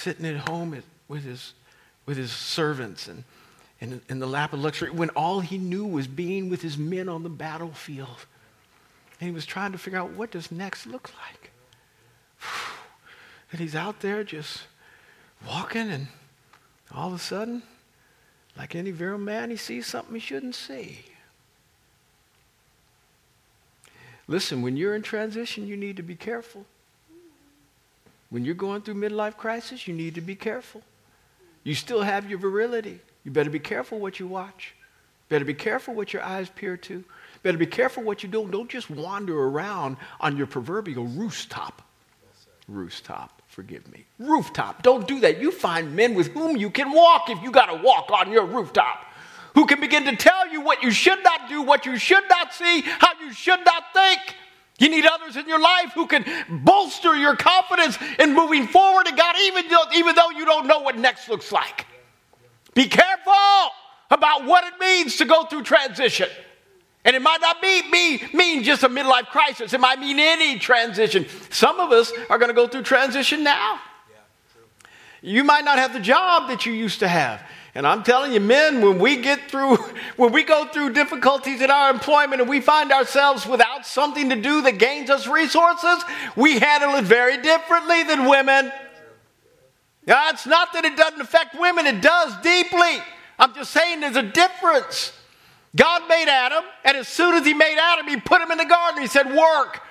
sitting 0.00 0.26
at 0.26 0.48
home 0.48 0.82
with 1.06 1.22
his 1.22 1.52
with 2.06 2.16
his 2.16 2.30
servants 2.32 3.08
and 3.08 3.24
in, 3.80 4.00
in 4.08 4.18
the 4.18 4.26
lap 4.26 4.52
of 4.52 4.60
luxury 4.60 4.90
when 4.90 5.10
all 5.10 5.40
he 5.40 5.58
knew 5.58 5.84
was 5.84 6.06
being 6.06 6.48
with 6.48 6.62
his 6.62 6.78
men 6.78 7.08
on 7.08 7.22
the 7.22 7.28
battlefield. 7.28 8.26
And 9.20 9.28
he 9.28 9.34
was 9.34 9.46
trying 9.46 9.72
to 9.72 9.78
figure 9.78 9.98
out 9.98 10.10
what 10.10 10.30
does 10.30 10.50
next 10.50 10.86
look 10.86 11.10
like. 11.26 11.50
And 13.52 13.60
he's 13.60 13.76
out 13.76 14.00
there 14.00 14.24
just 14.24 14.64
walking, 15.46 15.88
and 15.88 16.08
all 16.92 17.06
of 17.06 17.14
a 17.14 17.18
sudden, 17.18 17.62
like 18.58 18.74
any 18.74 18.90
virile 18.90 19.18
man, 19.18 19.50
he 19.50 19.56
sees 19.56 19.86
something 19.86 20.14
he 20.14 20.20
shouldn't 20.20 20.56
see. 20.56 21.04
Listen, 24.26 24.62
when 24.62 24.76
you're 24.76 24.96
in 24.96 25.02
transition, 25.02 25.68
you 25.68 25.76
need 25.76 25.96
to 25.96 26.02
be 26.02 26.16
careful. 26.16 26.66
When 28.30 28.44
you're 28.44 28.56
going 28.56 28.82
through 28.82 28.94
midlife 28.94 29.36
crisis, 29.36 29.86
you 29.86 29.94
need 29.94 30.16
to 30.16 30.20
be 30.20 30.34
careful. 30.34 30.82
You 31.66 31.74
still 31.74 32.02
have 32.02 32.30
your 32.30 32.38
virility. 32.38 33.00
You 33.24 33.32
better 33.32 33.50
be 33.50 33.58
careful 33.58 33.98
what 33.98 34.20
you 34.20 34.28
watch. 34.28 34.76
Better 35.28 35.44
be 35.44 35.52
careful 35.52 35.94
what 35.94 36.12
your 36.12 36.22
eyes 36.22 36.48
peer 36.48 36.76
to. 36.76 37.02
Better 37.42 37.58
be 37.58 37.66
careful 37.66 38.04
what 38.04 38.22
you 38.22 38.28
do. 38.28 38.46
Don't 38.46 38.70
just 38.70 38.88
wander 38.88 39.36
around 39.36 39.96
on 40.20 40.36
your 40.36 40.46
proverbial 40.46 41.06
rooftop. 41.06 41.82
Rooftop, 42.68 43.42
forgive 43.48 43.90
me. 43.90 44.04
Rooftop. 44.20 44.84
Don't 44.84 45.08
do 45.08 45.18
that. 45.18 45.40
You 45.40 45.50
find 45.50 45.96
men 45.96 46.14
with 46.14 46.28
whom 46.28 46.56
you 46.56 46.70
can 46.70 46.92
walk 46.92 47.30
if 47.30 47.42
you 47.42 47.50
got 47.50 47.66
to 47.66 47.82
walk 47.82 48.12
on 48.12 48.30
your 48.30 48.46
rooftop. 48.46 49.04
Who 49.56 49.66
can 49.66 49.80
begin 49.80 50.04
to 50.04 50.14
tell 50.14 50.48
you 50.48 50.60
what 50.60 50.84
you 50.84 50.92
should 50.92 51.24
not 51.24 51.48
do, 51.48 51.62
what 51.62 51.84
you 51.84 51.98
should 51.98 52.28
not 52.28 52.54
see, 52.54 52.82
how 52.82 53.18
you 53.20 53.32
should 53.32 53.64
not 53.64 53.82
think. 53.92 54.20
You 54.78 54.90
need 54.90 55.06
others 55.06 55.36
in 55.36 55.48
your 55.48 55.60
life 55.60 55.92
who 55.94 56.06
can 56.06 56.24
bolster 56.48 57.16
your 57.16 57.34
confidence 57.34 57.98
in 58.18 58.34
moving 58.34 58.66
forward 58.66 59.06
to 59.06 59.14
God, 59.14 59.34
even 59.44 59.68
though, 59.68 59.84
even 59.94 60.14
though 60.14 60.30
you 60.30 60.44
don't 60.44 60.66
know 60.66 60.80
what 60.80 60.98
next 60.98 61.28
looks 61.28 61.50
like. 61.50 61.86
Be 62.74 62.86
careful 62.86 63.32
about 64.10 64.44
what 64.44 64.64
it 64.64 64.74
means 64.78 65.16
to 65.16 65.24
go 65.24 65.44
through 65.44 65.62
transition. 65.62 66.28
And 67.06 67.16
it 67.16 67.22
might 67.22 67.40
not 67.40 67.62
be, 67.62 67.82
be, 67.90 68.22
mean 68.34 68.64
just 68.64 68.82
a 68.82 68.88
midlife 68.88 69.26
crisis. 69.26 69.72
It 69.72 69.80
might 69.80 69.98
mean 69.98 70.18
any 70.18 70.58
transition. 70.58 71.26
Some 71.50 71.80
of 71.80 71.92
us 71.92 72.12
are 72.28 72.36
going 72.36 72.50
to 72.50 72.54
go 72.54 72.66
through 72.66 72.82
transition 72.82 73.44
now. 73.44 73.80
You 75.22 75.42
might 75.42 75.64
not 75.64 75.78
have 75.78 75.92
the 75.92 76.00
job 76.00 76.48
that 76.48 76.66
you 76.66 76.72
used 76.72 76.98
to 76.98 77.08
have. 77.08 77.42
And 77.76 77.86
I'm 77.86 78.02
telling 78.02 78.32
you, 78.32 78.40
men, 78.40 78.80
when 78.80 78.98
we 78.98 79.18
get 79.18 79.50
through, 79.50 79.76
when 80.16 80.32
we 80.32 80.44
go 80.44 80.64
through 80.64 80.94
difficulties 80.94 81.60
in 81.60 81.70
our 81.70 81.90
employment 81.90 82.40
and 82.40 82.48
we 82.48 82.62
find 82.62 82.90
ourselves 82.90 83.44
without 83.44 83.84
something 83.84 84.30
to 84.30 84.36
do 84.36 84.62
that 84.62 84.78
gains 84.78 85.10
us 85.10 85.26
resources, 85.26 86.02
we 86.36 86.58
handle 86.58 86.94
it 86.94 87.04
very 87.04 87.36
differently 87.36 88.02
than 88.04 88.24
women. 88.24 88.72
Now, 90.06 90.30
it's 90.30 90.46
not 90.46 90.72
that 90.72 90.86
it 90.86 90.96
doesn't 90.96 91.20
affect 91.20 91.54
women, 91.60 91.86
it 91.86 92.00
does 92.00 92.34
deeply. 92.40 93.02
I'm 93.38 93.52
just 93.52 93.72
saying 93.72 94.00
there's 94.00 94.16
a 94.16 94.22
difference. 94.22 95.12
God 95.74 96.08
made 96.08 96.30
Adam, 96.30 96.64
and 96.82 96.96
as 96.96 97.08
soon 97.08 97.34
as 97.34 97.44
he 97.44 97.52
made 97.52 97.76
Adam, 97.78 98.08
he 98.08 98.16
put 98.16 98.40
him 98.40 98.50
in 98.52 98.56
the 98.56 98.64
garden. 98.64 99.02
He 99.02 99.06
said, 99.06 99.26
Work. 99.26 99.82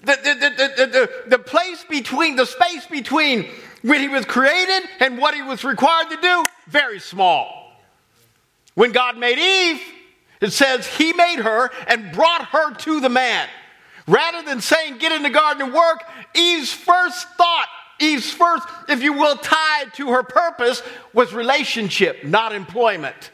The, 0.00 0.16
the, 0.22 0.34
the, 0.34 0.86
the, 0.86 1.30
the 1.30 1.38
place 1.40 1.84
between, 1.90 2.36
the 2.36 2.46
space 2.46 2.86
between 2.86 3.48
when 3.88 4.00
he 4.00 4.08
was 4.08 4.24
created 4.24 4.88
and 5.00 5.18
what 5.18 5.34
he 5.34 5.42
was 5.42 5.64
required 5.64 6.10
to 6.10 6.20
do, 6.20 6.46
very 6.68 7.00
small. 7.00 7.72
When 8.74 8.92
God 8.92 9.16
made 9.16 9.38
Eve, 9.38 9.80
it 10.40 10.52
says 10.52 10.86
he 10.86 11.12
made 11.12 11.40
her 11.40 11.70
and 11.88 12.12
brought 12.12 12.44
her 12.46 12.74
to 12.74 13.00
the 13.00 13.08
man. 13.08 13.48
Rather 14.06 14.42
than 14.42 14.60
saying, 14.60 14.98
get 14.98 15.12
in 15.12 15.22
the 15.22 15.30
garden 15.30 15.62
and 15.62 15.74
work, 15.74 16.04
Eve's 16.34 16.72
first 16.72 17.28
thought, 17.30 17.66
Eve's 17.98 18.30
first, 18.30 18.66
if 18.88 19.02
you 19.02 19.12
will, 19.12 19.36
tied 19.36 19.92
to 19.94 20.10
her 20.10 20.22
purpose 20.22 20.82
was 21.12 21.32
relationship, 21.32 22.24
not 22.24 22.54
employment. 22.54 23.32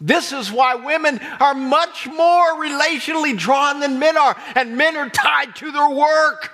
This 0.00 0.32
is 0.32 0.52
why 0.52 0.76
women 0.76 1.18
are 1.40 1.54
much 1.54 2.06
more 2.06 2.54
relationally 2.54 3.36
drawn 3.36 3.80
than 3.80 3.98
men 3.98 4.16
are, 4.16 4.36
and 4.54 4.76
men 4.76 4.96
are 4.96 5.10
tied 5.10 5.56
to 5.56 5.72
their 5.72 5.90
work. 5.90 6.52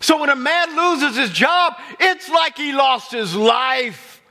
So 0.00 0.18
when 0.18 0.30
a 0.30 0.36
man 0.36 0.76
loses 0.76 1.16
his 1.16 1.30
job, 1.30 1.74
it's 2.00 2.28
like 2.28 2.56
he 2.56 2.72
lost 2.72 3.12
his 3.12 3.36
life. 3.36 4.22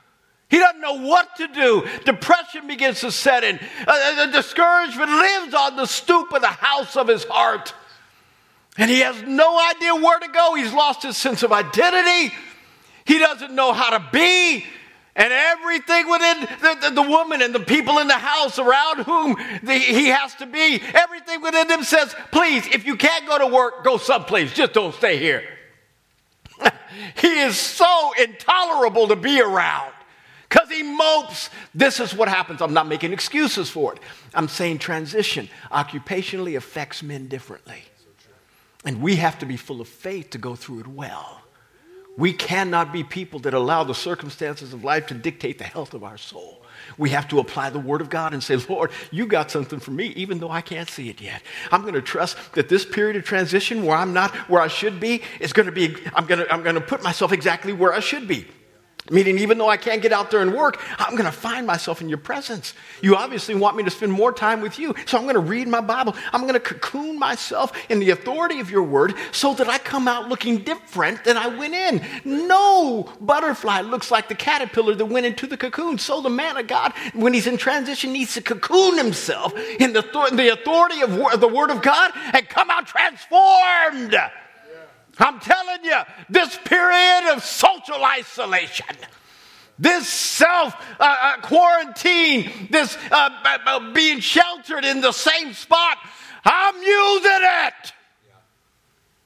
He 0.48 0.58
doesn't 0.58 0.80
know 0.80 1.06
what 1.06 1.36
to 1.36 1.46
do. 1.46 1.86
Depression 2.04 2.66
begins 2.66 3.00
to 3.00 3.12
set 3.12 3.44
in. 3.44 3.60
Uh, 3.86 4.26
the 4.26 4.32
discouragement 4.32 5.08
lives 5.08 5.54
on 5.54 5.76
the 5.76 5.86
stoop 5.86 6.32
of 6.32 6.40
the 6.40 6.48
house 6.48 6.96
of 6.96 7.06
his 7.06 7.24
heart. 7.24 7.72
And 8.76 8.90
he 8.90 9.00
has 9.00 9.22
no 9.22 9.60
idea 9.70 9.94
where 9.94 10.18
to 10.18 10.28
go. 10.28 10.54
He's 10.54 10.72
lost 10.72 11.04
his 11.04 11.16
sense 11.16 11.44
of 11.44 11.52
identity. 11.52 12.34
He 13.04 13.20
doesn't 13.20 13.54
know 13.54 13.72
how 13.72 13.96
to 13.96 14.04
be. 14.12 14.64
And 15.14 15.32
everything 15.32 16.08
within 16.10 16.40
the, 16.40 16.78
the, 16.82 16.90
the 16.94 17.02
woman 17.02 17.42
and 17.42 17.54
the 17.54 17.60
people 17.60 17.98
in 17.98 18.08
the 18.08 18.14
house 18.14 18.58
around 18.58 19.04
whom 19.04 19.36
the, 19.62 19.74
he 19.74 20.06
has 20.06 20.34
to 20.36 20.46
be, 20.46 20.80
everything 20.94 21.42
within 21.42 21.68
them 21.68 21.84
says, 21.84 22.14
please, 22.32 22.66
if 22.68 22.86
you 22.86 22.96
can't 22.96 23.26
go 23.26 23.38
to 23.38 23.46
work, 23.46 23.84
go 23.84 23.98
someplace. 23.98 24.52
Just 24.52 24.72
don't 24.72 24.94
stay 24.94 25.16
here 25.16 25.44
he 27.16 27.40
is 27.40 27.56
so 27.56 28.12
intolerable 28.20 29.08
to 29.08 29.16
be 29.16 29.40
around 29.40 29.92
because 30.48 30.68
he 30.68 30.82
mopes. 30.82 31.50
This 31.74 32.00
is 32.00 32.14
what 32.14 32.28
happens. 32.28 32.60
I'm 32.60 32.74
not 32.74 32.88
making 32.88 33.12
excuses 33.12 33.70
for 33.70 33.94
it. 33.94 34.00
I'm 34.34 34.48
saying 34.48 34.78
transition 34.78 35.48
occupationally 35.70 36.56
affects 36.56 37.02
men 37.02 37.28
differently. 37.28 37.84
And 38.84 39.00
we 39.00 39.16
have 39.16 39.38
to 39.40 39.46
be 39.46 39.56
full 39.56 39.80
of 39.80 39.88
faith 39.88 40.30
to 40.30 40.38
go 40.38 40.56
through 40.56 40.80
it 40.80 40.86
well. 40.86 41.42
We 42.16 42.32
cannot 42.32 42.92
be 42.92 43.04
people 43.04 43.38
that 43.40 43.54
allow 43.54 43.84
the 43.84 43.94
circumstances 43.94 44.72
of 44.72 44.84
life 44.84 45.06
to 45.06 45.14
dictate 45.14 45.58
the 45.58 45.64
health 45.64 45.94
of 45.94 46.02
our 46.02 46.18
soul. 46.18 46.59
We 46.98 47.10
have 47.10 47.28
to 47.28 47.38
apply 47.38 47.70
the 47.70 47.78
Word 47.78 48.00
of 48.00 48.10
God 48.10 48.32
and 48.32 48.42
say, 48.42 48.56
Lord, 48.68 48.90
you 49.10 49.26
got 49.26 49.50
something 49.50 49.80
for 49.80 49.90
me, 49.90 50.06
even 50.16 50.38
though 50.38 50.50
I 50.50 50.60
can't 50.60 50.88
see 50.88 51.08
it 51.08 51.20
yet. 51.20 51.42
I'm 51.70 51.82
going 51.82 51.94
to 51.94 52.02
trust 52.02 52.36
that 52.54 52.68
this 52.68 52.84
period 52.84 53.16
of 53.16 53.24
transition 53.24 53.84
where 53.84 53.96
I'm 53.96 54.12
not 54.12 54.34
where 54.48 54.60
I 54.60 54.68
should 54.68 55.00
be 55.00 55.22
is 55.40 55.52
going 55.52 55.66
to 55.66 55.72
be, 55.72 55.96
I'm 56.14 56.26
going 56.26 56.40
to, 56.40 56.52
I'm 56.52 56.62
going 56.62 56.74
to 56.74 56.80
put 56.80 57.02
myself 57.02 57.32
exactly 57.32 57.72
where 57.72 57.92
I 57.92 58.00
should 58.00 58.26
be. 58.26 58.46
Meaning, 59.10 59.38
even 59.38 59.58
though 59.58 59.68
I 59.68 59.76
can't 59.76 60.00
get 60.00 60.12
out 60.12 60.30
there 60.30 60.40
and 60.40 60.54
work, 60.54 60.80
I'm 60.98 61.12
going 61.12 61.24
to 61.24 61.32
find 61.32 61.66
myself 61.66 62.00
in 62.00 62.08
your 62.08 62.18
presence. 62.18 62.74
You 63.02 63.16
obviously 63.16 63.56
want 63.56 63.76
me 63.76 63.82
to 63.82 63.90
spend 63.90 64.12
more 64.12 64.32
time 64.32 64.60
with 64.60 64.78
you. 64.78 64.94
So 65.06 65.18
I'm 65.18 65.24
going 65.24 65.34
to 65.34 65.40
read 65.40 65.66
my 65.66 65.80
Bible. 65.80 66.14
I'm 66.32 66.42
going 66.42 66.54
to 66.54 66.60
cocoon 66.60 67.18
myself 67.18 67.72
in 67.88 67.98
the 67.98 68.10
authority 68.10 68.60
of 68.60 68.70
your 68.70 68.84
word 68.84 69.14
so 69.32 69.52
that 69.54 69.68
I 69.68 69.78
come 69.78 70.06
out 70.06 70.28
looking 70.28 70.58
different 70.58 71.24
than 71.24 71.36
I 71.36 71.48
went 71.48 71.74
in. 71.74 72.04
No 72.24 73.12
butterfly 73.20 73.80
looks 73.80 74.10
like 74.10 74.28
the 74.28 74.34
caterpillar 74.36 74.94
that 74.94 75.06
went 75.06 75.26
into 75.26 75.46
the 75.46 75.56
cocoon. 75.56 75.98
So 75.98 76.20
the 76.20 76.30
man 76.30 76.56
of 76.56 76.68
God, 76.68 76.92
when 77.12 77.34
he's 77.34 77.48
in 77.48 77.56
transition, 77.56 78.12
needs 78.12 78.34
to 78.34 78.42
cocoon 78.42 78.96
himself 78.96 79.52
in 79.80 79.92
the, 79.92 80.02
the 80.32 80.52
authority 80.52 81.02
of 81.02 81.40
the 81.40 81.48
word 81.48 81.70
of 81.70 81.82
God 81.82 82.12
and 82.32 82.48
come 82.48 82.70
out 82.70 82.86
transformed. 82.86 84.16
I'm 85.18 85.40
telling 85.40 85.84
you, 85.84 85.98
this 86.28 86.58
period 86.64 87.32
of 87.32 87.44
social 87.44 88.02
isolation, 88.04 88.96
this 89.78 90.06
self 90.08 90.74
uh, 90.98 91.16
uh, 91.22 91.40
quarantine, 91.40 92.68
this 92.70 92.96
uh, 93.10 93.30
uh, 93.44 93.92
being 93.92 94.20
sheltered 94.20 94.84
in 94.84 95.00
the 95.00 95.12
same 95.12 95.52
spot, 95.54 95.98
I'm 96.44 96.76
using 96.76 97.40
it. 97.42 97.92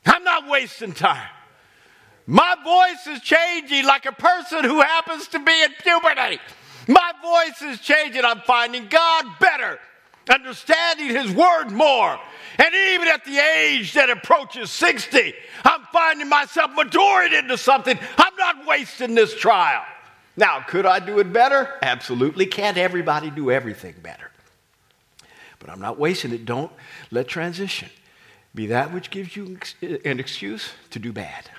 I'm 0.07 0.25
not 0.25 0.49
wasting 0.49 0.93
time. 0.93 1.29
My 2.27 2.57
voice 2.65 3.17
is 3.17 3.23
changing 3.23 3.85
like 3.85 4.07
a 4.07 4.13
person 4.13 4.65
who 4.65 4.81
happens 4.81 5.29
to 5.29 5.39
be 5.39 5.63
in 5.63 5.71
puberty. 5.83 6.39
My 6.89 7.13
voice 7.23 7.63
is 7.71 7.81
changing. 7.81 8.25
I'm 8.25 8.41
finding 8.41 8.87
God 8.89 9.27
better, 9.41 9.79
understanding 10.29 11.09
His 11.09 11.31
Word 11.31 11.71
more, 11.71 12.19
and 12.59 12.75
even 12.75 13.09
at 13.09 13.25
the 13.25 13.39
age 13.39 13.93
that 13.95 14.11
approaches 14.11 14.71
60, 14.71 15.35
I'm 15.65 15.83
finding 15.93 16.29
myself 16.29 16.71
maturing 16.75 17.33
into 17.33 17.59
something. 17.59 17.99
I'm 18.17 18.37
not 18.37 18.67
wasting 18.67 19.15
this 19.15 19.35
trial. 19.35 19.83
Now, 20.37 20.61
could 20.61 20.87
I 20.87 20.99
do 20.99 21.19
it 21.21 21.33
better? 21.33 21.79
Absolutely. 21.83 22.47
Can't 22.47 22.77
everybody 22.77 23.31
do 23.31 23.51
everything 23.51 23.95
better? 24.03 24.31
But 25.59 25.71
I'm 25.71 25.81
not 25.81 25.99
wasting 25.99 26.33
it. 26.33 26.45
Don't 26.45 26.73
let 27.11 27.29
transition 27.29 27.89
be 28.55 28.67
that 28.67 28.93
which 28.93 29.11
gives 29.11 29.35
you 29.35 29.59
an 30.05 30.21
excuse 30.21 30.71
to 30.91 30.99
do 30.99 31.13
bad. 31.13 31.51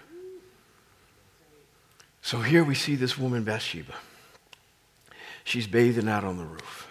So 2.22 2.42
here 2.42 2.64
we 2.64 2.74
see 2.76 2.96
this 2.96 3.18
woman, 3.18 3.44
Bathsheba. 3.44 3.94
She's 5.44 5.68
bathing 5.68 6.08
out 6.08 6.24
on 6.24 6.38
the 6.38 6.44
roof. 6.44 6.88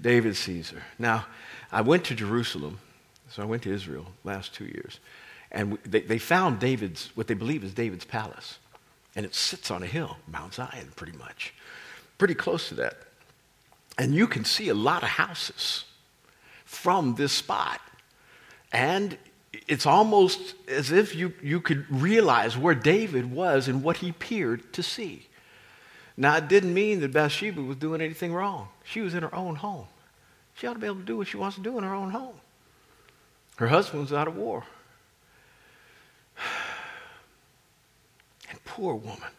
David 0.00 0.36
sees 0.36 0.70
her. 0.70 0.82
Now, 0.98 1.26
I 1.70 1.82
went 1.82 2.04
to 2.06 2.14
Jerusalem 2.14 2.78
so 3.30 3.42
I 3.42 3.46
went 3.46 3.62
to 3.62 3.72
Israel 3.72 4.06
last 4.24 4.54
two 4.54 4.64
years. 4.64 4.98
And 5.52 5.78
they, 5.84 6.00
they 6.00 6.18
found 6.18 6.58
David's, 6.58 7.10
what 7.14 7.28
they 7.28 7.34
believe 7.34 7.64
is 7.64 7.72
David's 7.72 8.04
palace. 8.04 8.58
And 9.16 9.24
it 9.24 9.34
sits 9.34 9.70
on 9.70 9.82
a 9.82 9.86
hill, 9.86 10.18
Mount 10.28 10.54
Zion, 10.54 10.92
pretty 10.96 11.16
much. 11.16 11.54
Pretty 12.18 12.34
close 12.34 12.68
to 12.68 12.74
that. 12.74 12.98
And 13.98 14.14
you 14.14 14.26
can 14.26 14.44
see 14.44 14.68
a 14.68 14.74
lot 14.74 15.02
of 15.02 15.10
houses 15.10 15.84
from 16.64 17.14
this 17.14 17.32
spot. 17.32 17.80
And 18.72 19.16
it's 19.66 19.86
almost 19.86 20.54
as 20.68 20.92
if 20.92 21.14
you, 21.14 21.32
you 21.42 21.60
could 21.60 21.84
realize 21.90 22.56
where 22.56 22.74
David 22.74 23.32
was 23.32 23.68
and 23.68 23.82
what 23.82 23.98
he 23.98 24.12
peered 24.12 24.72
to 24.72 24.82
see. 24.82 25.26
Now, 26.20 26.36
it 26.36 26.48
didn't 26.48 26.74
mean 26.74 27.00
that 27.00 27.14
Bathsheba 27.14 27.62
was 27.62 27.78
doing 27.78 28.02
anything 28.02 28.34
wrong. 28.34 28.68
She 28.84 29.00
was 29.00 29.14
in 29.14 29.22
her 29.22 29.34
own 29.34 29.56
home. 29.56 29.86
She 30.52 30.66
ought 30.66 30.74
to 30.74 30.78
be 30.78 30.84
able 30.84 30.96
to 30.96 31.02
do 31.02 31.16
what 31.16 31.28
she 31.28 31.38
wants 31.38 31.56
to 31.56 31.62
do 31.62 31.78
in 31.78 31.82
her 31.82 31.94
own 31.94 32.10
home. 32.10 32.34
Her 33.56 33.68
husband 33.68 34.02
was 34.02 34.12
out 34.12 34.28
of 34.28 34.36
war. 34.36 34.64
And 38.50 38.62
poor 38.66 38.94
woman. 38.94 39.30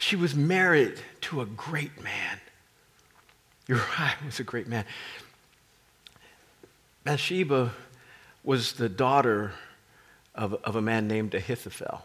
She 0.00 0.16
was 0.16 0.34
married 0.34 1.00
to 1.20 1.40
a 1.40 1.46
great 1.46 2.02
man. 2.02 2.40
Uriah 3.68 4.16
was 4.24 4.40
a 4.40 4.44
great 4.44 4.66
man. 4.66 4.84
Bathsheba 7.04 7.74
was 8.42 8.72
the 8.72 8.88
daughter 8.88 9.52
of, 10.34 10.54
of 10.64 10.74
a 10.74 10.82
man 10.82 11.06
named 11.06 11.32
Ahithophel. 11.32 12.02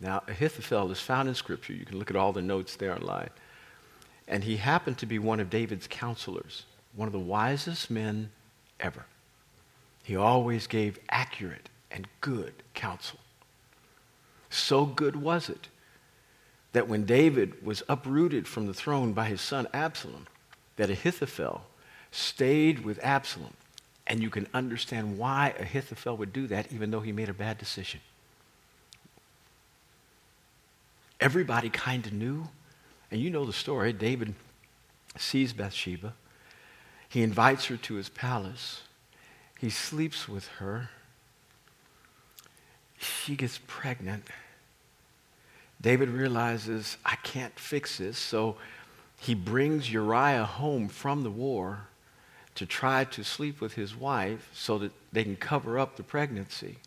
Now, 0.00 0.22
Ahithophel 0.28 0.90
is 0.90 1.00
found 1.00 1.28
in 1.28 1.34
Scripture. 1.34 1.72
You 1.72 1.86
can 1.86 1.98
look 1.98 2.10
at 2.10 2.16
all 2.16 2.32
the 2.32 2.42
notes 2.42 2.76
there 2.76 2.94
online. 2.94 3.30
And 4.28 4.44
he 4.44 4.56
happened 4.56 4.98
to 4.98 5.06
be 5.06 5.18
one 5.18 5.40
of 5.40 5.50
David's 5.50 5.86
counselors, 5.86 6.64
one 6.94 7.08
of 7.08 7.12
the 7.12 7.18
wisest 7.18 7.90
men 7.90 8.30
ever. 8.80 9.06
He 10.02 10.16
always 10.16 10.66
gave 10.66 10.98
accurate 11.08 11.68
and 11.90 12.06
good 12.20 12.54
counsel. 12.74 13.18
So 14.50 14.84
good 14.84 15.16
was 15.16 15.48
it 15.48 15.68
that 16.72 16.88
when 16.88 17.04
David 17.06 17.64
was 17.64 17.82
uprooted 17.88 18.46
from 18.46 18.66
the 18.66 18.74
throne 18.74 19.12
by 19.14 19.26
his 19.26 19.40
son 19.40 19.66
Absalom, 19.72 20.26
that 20.76 20.90
Ahithophel 20.90 21.62
stayed 22.10 22.84
with 22.84 23.02
Absalom 23.02 23.54
And 24.06 24.22
you 24.22 24.30
can 24.30 24.46
understand 24.54 25.18
why 25.18 25.54
Ahithophel 25.58 26.16
would 26.18 26.32
do 26.32 26.46
that, 26.48 26.72
even 26.72 26.90
though 26.90 27.00
he 27.00 27.12
made 27.12 27.28
a 27.28 27.34
bad 27.34 27.58
decision. 27.58 28.00
Everybody 31.20 31.70
kind 31.70 32.06
of 32.06 32.12
knew. 32.12 32.48
And 33.10 33.20
you 33.20 33.30
know 33.30 33.44
the 33.44 33.52
story. 33.52 33.92
David 33.92 34.34
sees 35.16 35.52
Bathsheba. 35.52 36.14
He 37.08 37.22
invites 37.22 37.66
her 37.66 37.76
to 37.76 37.94
his 37.94 38.08
palace. 38.08 38.82
He 39.58 39.70
sleeps 39.70 40.28
with 40.28 40.46
her. 40.58 40.90
She 42.98 43.36
gets 43.36 43.60
pregnant. 43.66 44.24
David 45.80 46.08
realizes, 46.08 46.96
I 47.04 47.16
can't 47.16 47.58
fix 47.58 47.98
this. 47.98 48.18
So 48.18 48.56
he 49.18 49.34
brings 49.34 49.92
Uriah 49.92 50.44
home 50.44 50.88
from 50.88 51.22
the 51.22 51.30
war 51.30 51.88
to 52.54 52.66
try 52.66 53.04
to 53.04 53.22
sleep 53.22 53.60
with 53.60 53.74
his 53.74 53.94
wife 53.94 54.50
so 54.54 54.78
that 54.78 54.92
they 55.12 55.22
can 55.22 55.36
cover 55.36 55.78
up 55.78 55.96
the 55.96 56.02
pregnancy. 56.02 56.78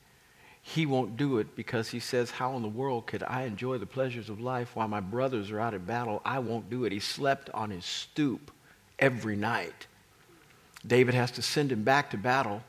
He 0.62 0.86
won't 0.86 1.18
do 1.18 1.40
it 1.40 1.56
because 1.56 1.90
he 1.90 2.00
says, 2.00 2.32
How 2.32 2.56
in 2.56 2.62
the 2.62 2.68
world 2.68 3.08
could 3.08 3.24
I 3.24 3.44
enjoy 3.44 3.78
the 3.78 3.86
pleasures 3.86 4.30
of 4.30 4.40
life 4.40 4.76
while 4.76 4.88
my 4.88 5.00
brothers 5.00 5.52
are 5.52 5.60
out 5.60 5.74
at 5.74 5.88
battle? 5.88 6.22
I 6.26 6.40
won't 6.40 6.70
do 6.70 6.86
it. 6.86 6.92
He 6.92 7.00
slept 7.00 7.50
on 7.52 7.72
his 7.72 7.86
stoop 7.86 8.52
every 9.00 9.36
night. 9.36 9.88
David 10.86 11.14
has 11.14 11.32
to 11.32 11.42
send 11.42 11.72
him 11.72 11.84
back 11.84 12.12
to 12.12 12.18
battle. 12.18 12.64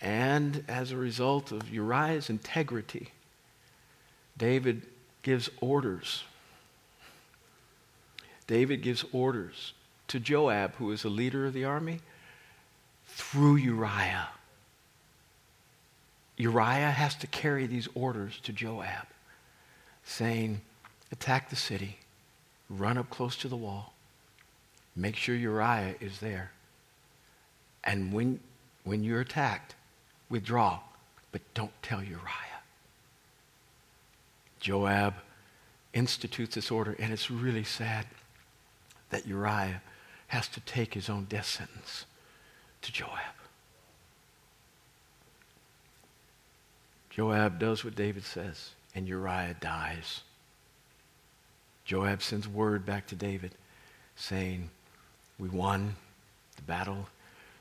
And 0.00 0.64
as 0.68 0.92
a 0.92 0.96
result 0.96 1.52
of 1.52 1.68
Uriah's 1.68 2.30
integrity, 2.30 3.08
David 4.38 4.86
gives 5.22 5.50
orders. 5.60 6.24
David 8.46 8.82
gives 8.82 9.04
orders 9.12 9.74
to 10.08 10.18
Joab, 10.18 10.74
who 10.76 10.90
is 10.92 11.02
the 11.02 11.10
leader 11.10 11.46
of 11.46 11.52
the 11.52 11.64
army, 11.64 12.00
through 13.06 13.56
Uriah. 13.56 14.28
Uriah 16.40 16.90
has 16.90 17.14
to 17.16 17.26
carry 17.26 17.66
these 17.66 17.86
orders 17.94 18.40
to 18.44 18.52
Joab, 18.52 19.06
saying, 20.04 20.62
Attack 21.12 21.50
the 21.50 21.56
city, 21.56 21.98
run 22.70 22.96
up 22.96 23.10
close 23.10 23.36
to 23.38 23.48
the 23.48 23.56
wall, 23.56 23.92
make 24.96 25.16
sure 25.16 25.34
Uriah 25.34 25.96
is 26.00 26.20
there. 26.20 26.52
And 27.84 28.12
when, 28.12 28.40
when 28.84 29.04
you're 29.04 29.20
attacked, 29.20 29.74
withdraw, 30.30 30.80
but 31.30 31.42
don't 31.52 31.72
tell 31.82 32.02
Uriah. 32.02 32.62
Joab 34.60 35.14
institutes 35.92 36.54
this 36.54 36.70
order, 36.70 36.96
and 36.98 37.12
it's 37.12 37.30
really 37.30 37.64
sad 37.64 38.06
that 39.10 39.26
Uriah 39.26 39.82
has 40.28 40.48
to 40.48 40.60
take 40.60 40.94
his 40.94 41.10
own 41.10 41.24
death 41.24 41.46
sentence 41.46 42.06
to 42.82 42.92
Joab. 42.92 43.39
Joab 47.10 47.58
does 47.58 47.84
what 47.84 47.96
David 47.96 48.24
says, 48.24 48.70
and 48.94 49.08
Uriah 49.08 49.56
dies. 49.60 50.22
Joab 51.84 52.22
sends 52.22 52.46
word 52.46 52.86
back 52.86 53.08
to 53.08 53.16
David 53.16 53.52
saying, 54.14 54.70
We 55.38 55.48
won. 55.48 55.96
The 56.56 56.62
battle 56.62 57.08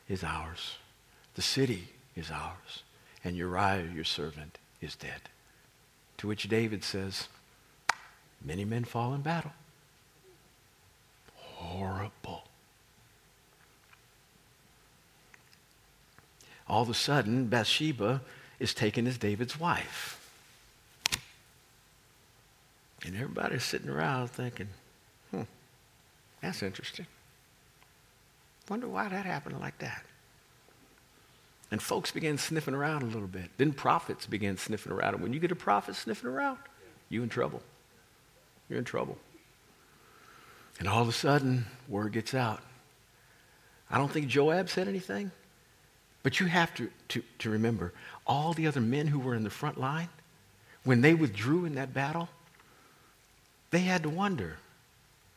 is 0.08 0.24
ours. 0.24 0.78
The 1.36 1.42
city 1.42 1.90
is 2.16 2.30
ours. 2.30 2.84
And 3.24 3.36
Uriah, 3.36 3.90
your 3.94 4.04
servant, 4.04 4.60
is 4.82 4.96
dead. 4.96 5.30
To 6.20 6.28
which 6.28 6.48
David 6.48 6.84
says, 6.84 7.28
Many 8.44 8.66
men 8.66 8.84
fall 8.84 9.14
in 9.14 9.22
battle. 9.22 9.52
Horrible. 11.36 12.44
All 16.68 16.84
of 16.84 16.90
a 16.90 16.94
sudden, 16.94 17.48
Bathsheba 17.48 18.22
is 18.60 18.74
taken 18.74 19.08
as 19.08 19.18
David's 19.18 19.60
wife. 19.60 20.16
And 23.06 23.16
everybody's 23.16 23.64
sitting 23.64 23.90
around 23.90 24.30
thinking, 24.30 24.68
hmm, 25.32 25.44
that's 26.42 26.62
interesting. 26.62 27.08
Wonder 28.70 28.88
why 28.88 29.08
that 29.08 29.26
happened 29.26 29.60
like 29.60 29.78
that. 29.80 30.04
And 31.72 31.82
folks 31.82 32.12
began 32.12 32.38
sniffing 32.38 32.74
around 32.74 33.04
a 33.04 33.06
little 33.06 33.28
bit. 33.28 33.50
Then 33.58 33.74
prophets 33.74 34.26
began 34.26 34.58
sniffing 34.58 34.92
around. 34.92 35.14
And 35.16 35.24
when 35.24 35.34
you 35.34 35.40
get 35.40 35.52
a 35.52 35.56
prophet 35.56 35.96
sniffing 35.96 36.30
around, 36.30 36.58
you're 37.10 37.24
in 37.24 37.30
trouble. 37.30 37.62
You're 38.68 38.80
in 38.80 38.86
trouble. 38.86 39.18
And 40.80 40.88
all 40.88 41.02
of 41.02 41.08
a 41.08 41.14
sudden, 41.14 41.66
word 41.88 42.14
gets 42.14 42.34
out. 42.34 42.62
I 43.92 43.98
don't 43.98 44.12
think 44.12 44.28
Joab 44.28 44.70
said 44.70 44.88
anything, 44.88 45.32
but 46.24 46.40
you 46.40 46.48
have 46.48 46.74
to, 46.76 46.90
to, 47.10 47.24
to 47.40 47.50
remember 47.50 47.94
all 48.28 48.54
the 48.54 48.68
other 48.68 48.82
men 48.82 49.08
who 49.08 49.20
were 49.20 49.36
in 49.36 49.44
the 49.44 49.50
front 49.50 49.80
line, 49.80 50.10
when 50.84 51.02
they 51.02 51.14
withdrew 51.14 51.66
in 51.66 51.76
that 51.76 51.94
battle, 51.94 52.30
they 53.72 53.80
had 53.80 54.04
to 54.04 54.10
wonder, 54.10 54.58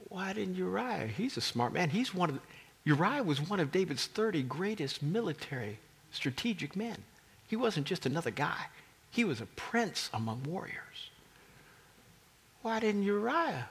why 0.08 0.32
didn't 0.32 0.56
Uriah? 0.56 1.06
He's 1.06 1.36
a 1.36 1.40
smart 1.40 1.72
man. 1.72 1.90
He's 1.90 2.14
one 2.14 2.30
of 2.30 2.40
Uriah 2.84 3.22
was 3.22 3.40
one 3.40 3.60
of 3.60 3.70
David's 3.70 4.06
30 4.06 4.42
greatest 4.42 5.02
military 5.02 5.78
strategic 6.10 6.74
men. 6.74 6.96
He 7.46 7.56
wasn't 7.56 7.86
just 7.86 8.06
another 8.06 8.30
guy. 8.30 8.66
He 9.10 9.24
was 9.24 9.40
a 9.40 9.46
prince 9.46 10.10
among 10.12 10.42
warriors. 10.44 11.10
Why 12.62 12.80
didn't 12.80 13.04
Uriah? 13.04 13.68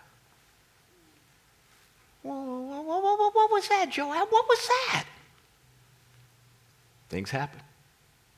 What, 2.24 2.36
what, 2.36 3.36
what 3.36 3.52
was 3.52 3.68
that, 3.70 3.90
Joab? 3.90 4.28
What 4.30 4.48
was 4.48 4.68
that? 4.68 5.06
Things 7.12 7.30
happen. 7.30 7.60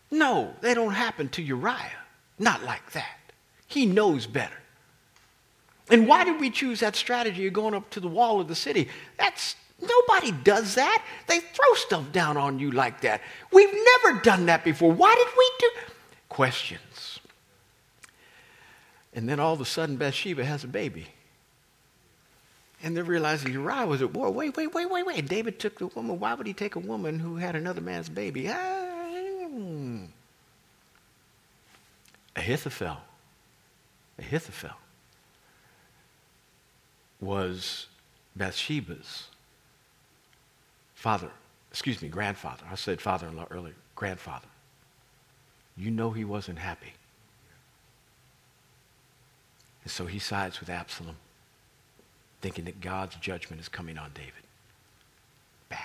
No, 0.10 0.52
they 0.62 0.74
don't 0.74 0.94
happen 0.94 1.30
to 1.30 1.44
Uriah. 1.44 1.92
Not 2.40 2.64
like 2.64 2.92
that. 2.94 3.20
He 3.68 3.86
knows 3.86 4.26
better. 4.26 4.58
And 5.92 6.08
why 6.08 6.24
did 6.24 6.40
we 6.40 6.50
choose 6.50 6.80
that 6.80 6.96
strategy 6.96 7.46
of 7.46 7.54
going 7.54 7.76
up 7.76 7.92
to 7.92 8.00
the 8.00 8.08
wall 8.08 8.42
of 8.42 8.48
the 8.48 8.56
city? 8.56 8.90
That's 9.20 9.56
nobody 9.80 10.32
does 10.32 10.74
that. 10.74 11.06
They 11.28 11.40
throw 11.40 11.74
stuff 11.76 12.12
down 12.12 12.36
on 12.36 12.58
you 12.58 12.72
like 12.72 13.02
that. 13.02 13.22
We've 13.52 13.70
never 13.72 14.20
done 14.22 14.48
that 14.48 14.64
before. 14.64 14.92
Why 14.92 15.14
did 15.14 15.28
we 15.38 15.52
do 15.60 15.94
questions? 16.30 17.20
And 19.14 19.30
then 19.30 19.40
all 19.40 19.54
of 19.54 19.62
a 19.62 19.66
sudden 19.66 19.98
Bathsheba 19.98 20.44
has 20.46 20.64
a 20.64 20.68
baby. 20.68 21.10
And 22.84 22.96
they're 22.96 23.04
realizing 23.06 23.54
Uriah 23.54 23.88
was 23.88 24.02
a 24.02 24.08
boy. 24.08 24.30
Wait, 24.30 24.58
wait, 24.58 24.74
wait, 24.74 24.92
wait, 24.92 25.06
wait. 25.06 25.28
David 25.28 25.58
took 25.58 25.80
the 25.80 25.88
woman. 25.88 26.20
Why 26.20 26.34
would 26.34 26.46
he 26.46 26.54
take 26.54 26.76
a 26.76 26.80
woman 26.80 27.18
who 27.18 27.38
had 27.38 27.56
another 27.56 27.82
man's 27.82 28.10
baby? 28.10 28.50
Ah. 28.50 28.84
Ahithophel. 32.36 32.98
Ahithophel 34.20 34.76
was 37.22 37.88
Bathsheba's 38.36 39.28
father, 40.96 41.32
excuse 41.72 42.02
me, 42.02 42.10
grandfather. 42.10 42.64
I 42.70 42.76
said 42.76 43.00
father 43.00 43.28
in 43.28 43.36
law 43.38 43.48
earlier, 43.50 43.76
grandfather. 43.96 44.48
You 45.78 45.90
know 45.90 46.12
he 46.12 46.26
wasn't 46.26 46.60
happy. 46.60 46.94
And 49.84 49.92
so 49.92 50.06
he 50.06 50.20
sides 50.20 50.60
with 50.60 50.70
Absalom 50.70 51.16
thinking 52.44 52.66
that 52.66 52.82
God's 52.82 53.16
judgment 53.16 53.62
is 53.62 53.70
coming 53.70 53.98
on 53.98 54.12
David. 54.14 54.34
Bad. 55.70 55.80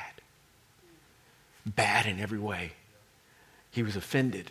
Bad 1.65 2.05
in 2.05 2.19
every 2.19 2.39
way. 2.39 2.73
He 3.71 3.85
was 3.85 3.95
offended, 3.95 4.51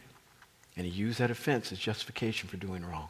and 0.77 0.85
he 0.85 0.91
used 0.91 1.19
that 1.19 1.29
offense 1.29 1.71
as 1.73 1.77
justification 1.77 2.47
for 2.47 2.55
doing 2.55 2.85
wrong. 2.85 3.09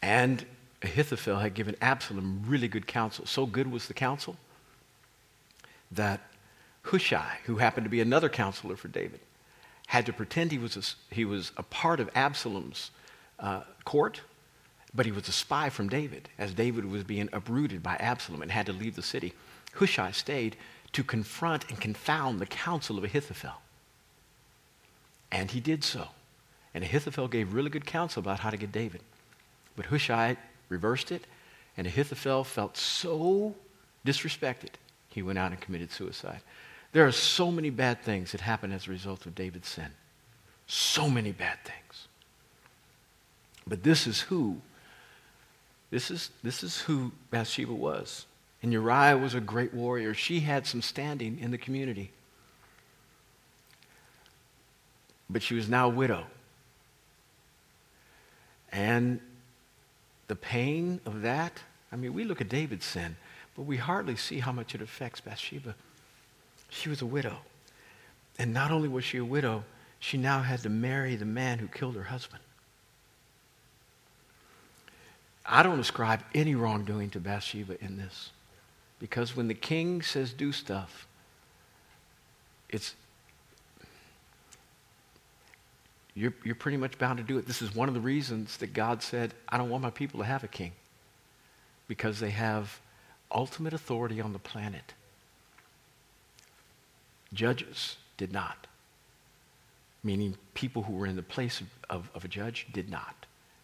And 0.00 0.46
Ahithophel 0.80 1.40
had 1.40 1.52
given 1.52 1.76
Absalom 1.82 2.42
really 2.46 2.68
good 2.68 2.86
counsel. 2.86 3.26
So 3.26 3.44
good 3.44 3.70
was 3.70 3.86
the 3.86 3.94
counsel 3.94 4.36
that 5.90 6.20
Hushai, 6.84 7.38
who 7.44 7.56
happened 7.56 7.84
to 7.84 7.90
be 7.90 8.00
another 8.00 8.30
counselor 8.30 8.76
for 8.76 8.88
David, 8.88 9.20
had 9.88 10.06
to 10.06 10.12
pretend 10.14 10.50
he 10.50 10.58
was 10.58 10.76
a, 10.78 11.14
he 11.14 11.26
was 11.26 11.52
a 11.58 11.62
part 11.62 12.00
of 12.00 12.08
Absalom's 12.14 12.90
uh, 13.38 13.60
court 13.84 14.22
but 14.94 15.06
he 15.06 15.12
was 15.12 15.28
a 15.28 15.32
spy 15.32 15.70
from 15.70 15.88
David, 15.88 16.28
as 16.38 16.52
David 16.52 16.84
was 16.84 17.04
being 17.04 17.28
uprooted 17.32 17.82
by 17.82 17.96
Absalom 17.96 18.42
and 18.42 18.50
had 18.50 18.66
to 18.66 18.72
leave 18.72 18.96
the 18.96 19.02
city. 19.02 19.32
Hushai 19.74 20.10
stayed 20.10 20.56
to 20.92 21.02
confront 21.02 21.68
and 21.70 21.80
confound 21.80 22.38
the 22.38 22.46
counsel 22.46 22.98
of 22.98 23.04
Ahithophel. 23.04 23.62
And 25.30 25.50
he 25.50 25.60
did 25.60 25.82
so. 25.82 26.08
And 26.74 26.84
Ahithophel 26.84 27.28
gave 27.28 27.54
really 27.54 27.70
good 27.70 27.86
counsel 27.86 28.20
about 28.20 28.40
how 28.40 28.50
to 28.50 28.56
get 28.56 28.72
David. 28.72 29.00
But 29.76 29.86
Hushai 29.86 30.36
reversed 30.68 31.10
it, 31.10 31.26
and 31.76 31.86
Ahithophel 31.86 32.44
felt 32.44 32.76
so 32.76 33.54
disrespected, 34.06 34.74
he 35.08 35.22
went 35.22 35.38
out 35.38 35.52
and 35.52 35.60
committed 35.60 35.90
suicide. 35.90 36.40
There 36.92 37.06
are 37.06 37.12
so 37.12 37.50
many 37.50 37.70
bad 37.70 38.02
things 38.02 38.32
that 38.32 38.42
happen 38.42 38.72
as 38.72 38.86
a 38.86 38.90
result 38.90 39.24
of 39.24 39.34
David's 39.34 39.68
sin. 39.68 39.90
So 40.66 41.08
many 41.08 41.32
bad 41.32 41.58
things. 41.64 42.08
But 43.66 43.82
this 43.82 44.06
is 44.06 44.20
who 44.22 44.60
this 45.92 46.10
is, 46.10 46.30
this 46.42 46.64
is 46.64 46.80
who 46.80 47.12
Bathsheba 47.30 47.72
was. 47.72 48.26
And 48.64 48.72
Uriah 48.72 49.16
was 49.16 49.34
a 49.34 49.40
great 49.40 49.72
warrior. 49.72 50.14
She 50.14 50.40
had 50.40 50.66
some 50.66 50.82
standing 50.82 51.38
in 51.38 51.52
the 51.52 51.58
community. 51.58 52.10
but 55.32 55.42
she 55.42 55.54
was 55.54 55.68
now 55.68 55.86
a 55.86 55.90
widow. 55.90 56.26
And 58.70 59.20
the 60.28 60.36
pain 60.36 61.00
of 61.06 61.22
that, 61.22 61.62
I 61.90 61.96
mean, 61.96 62.14
we 62.14 62.24
look 62.24 62.40
at 62.40 62.48
David's 62.48 62.84
sin, 62.84 63.16
but 63.56 63.62
we 63.62 63.76
hardly 63.78 64.16
see 64.16 64.38
how 64.38 64.52
much 64.52 64.74
it 64.74 64.82
affects 64.82 65.20
Bathsheba. 65.20 65.74
She 66.68 66.88
was 66.88 67.02
a 67.02 67.06
widow. 67.06 67.38
And 68.38 68.54
not 68.54 68.70
only 68.70 68.88
was 68.88 69.04
she 69.04 69.18
a 69.18 69.24
widow, 69.24 69.64
she 69.98 70.16
now 70.16 70.40
had 70.40 70.60
to 70.60 70.70
marry 70.70 71.16
the 71.16 71.24
man 71.24 71.58
who 71.58 71.68
killed 71.68 71.96
her 71.96 72.04
husband. 72.04 72.42
I 75.44 75.62
don't 75.62 75.80
ascribe 75.80 76.22
any 76.34 76.54
wrongdoing 76.54 77.10
to 77.10 77.20
Bathsheba 77.20 77.82
in 77.84 77.96
this. 77.96 78.30
Because 78.98 79.36
when 79.36 79.48
the 79.48 79.54
king 79.54 80.02
says 80.02 80.32
do 80.32 80.52
stuff, 80.52 81.06
it's 82.68 82.94
you're, 86.14 86.34
you're 86.44 86.54
pretty 86.54 86.76
much 86.76 86.98
bound 86.98 87.18
to 87.18 87.24
do 87.24 87.38
it. 87.38 87.46
This 87.46 87.62
is 87.62 87.74
one 87.74 87.88
of 87.88 87.94
the 87.94 88.00
reasons 88.00 88.58
that 88.58 88.74
God 88.74 89.02
said, 89.02 89.34
I 89.48 89.56
don't 89.56 89.70
want 89.70 89.82
my 89.82 89.90
people 89.90 90.20
to 90.20 90.26
have 90.26 90.44
a 90.44 90.48
king. 90.48 90.72
Because 91.88 92.20
they 92.20 92.30
have 92.30 92.80
ultimate 93.30 93.72
authority 93.72 94.20
on 94.20 94.32
the 94.32 94.38
planet. 94.38 94.92
Judges 97.32 97.96
did 98.16 98.32
not. 98.32 98.66
Meaning 100.04 100.36
people 100.54 100.82
who 100.82 100.92
were 100.92 101.06
in 101.06 101.16
the 101.16 101.22
place 101.22 101.60
of, 101.60 101.66
of, 101.88 102.10
of 102.14 102.24
a 102.24 102.28
judge 102.28 102.66
did 102.72 102.90
not. 102.90 103.21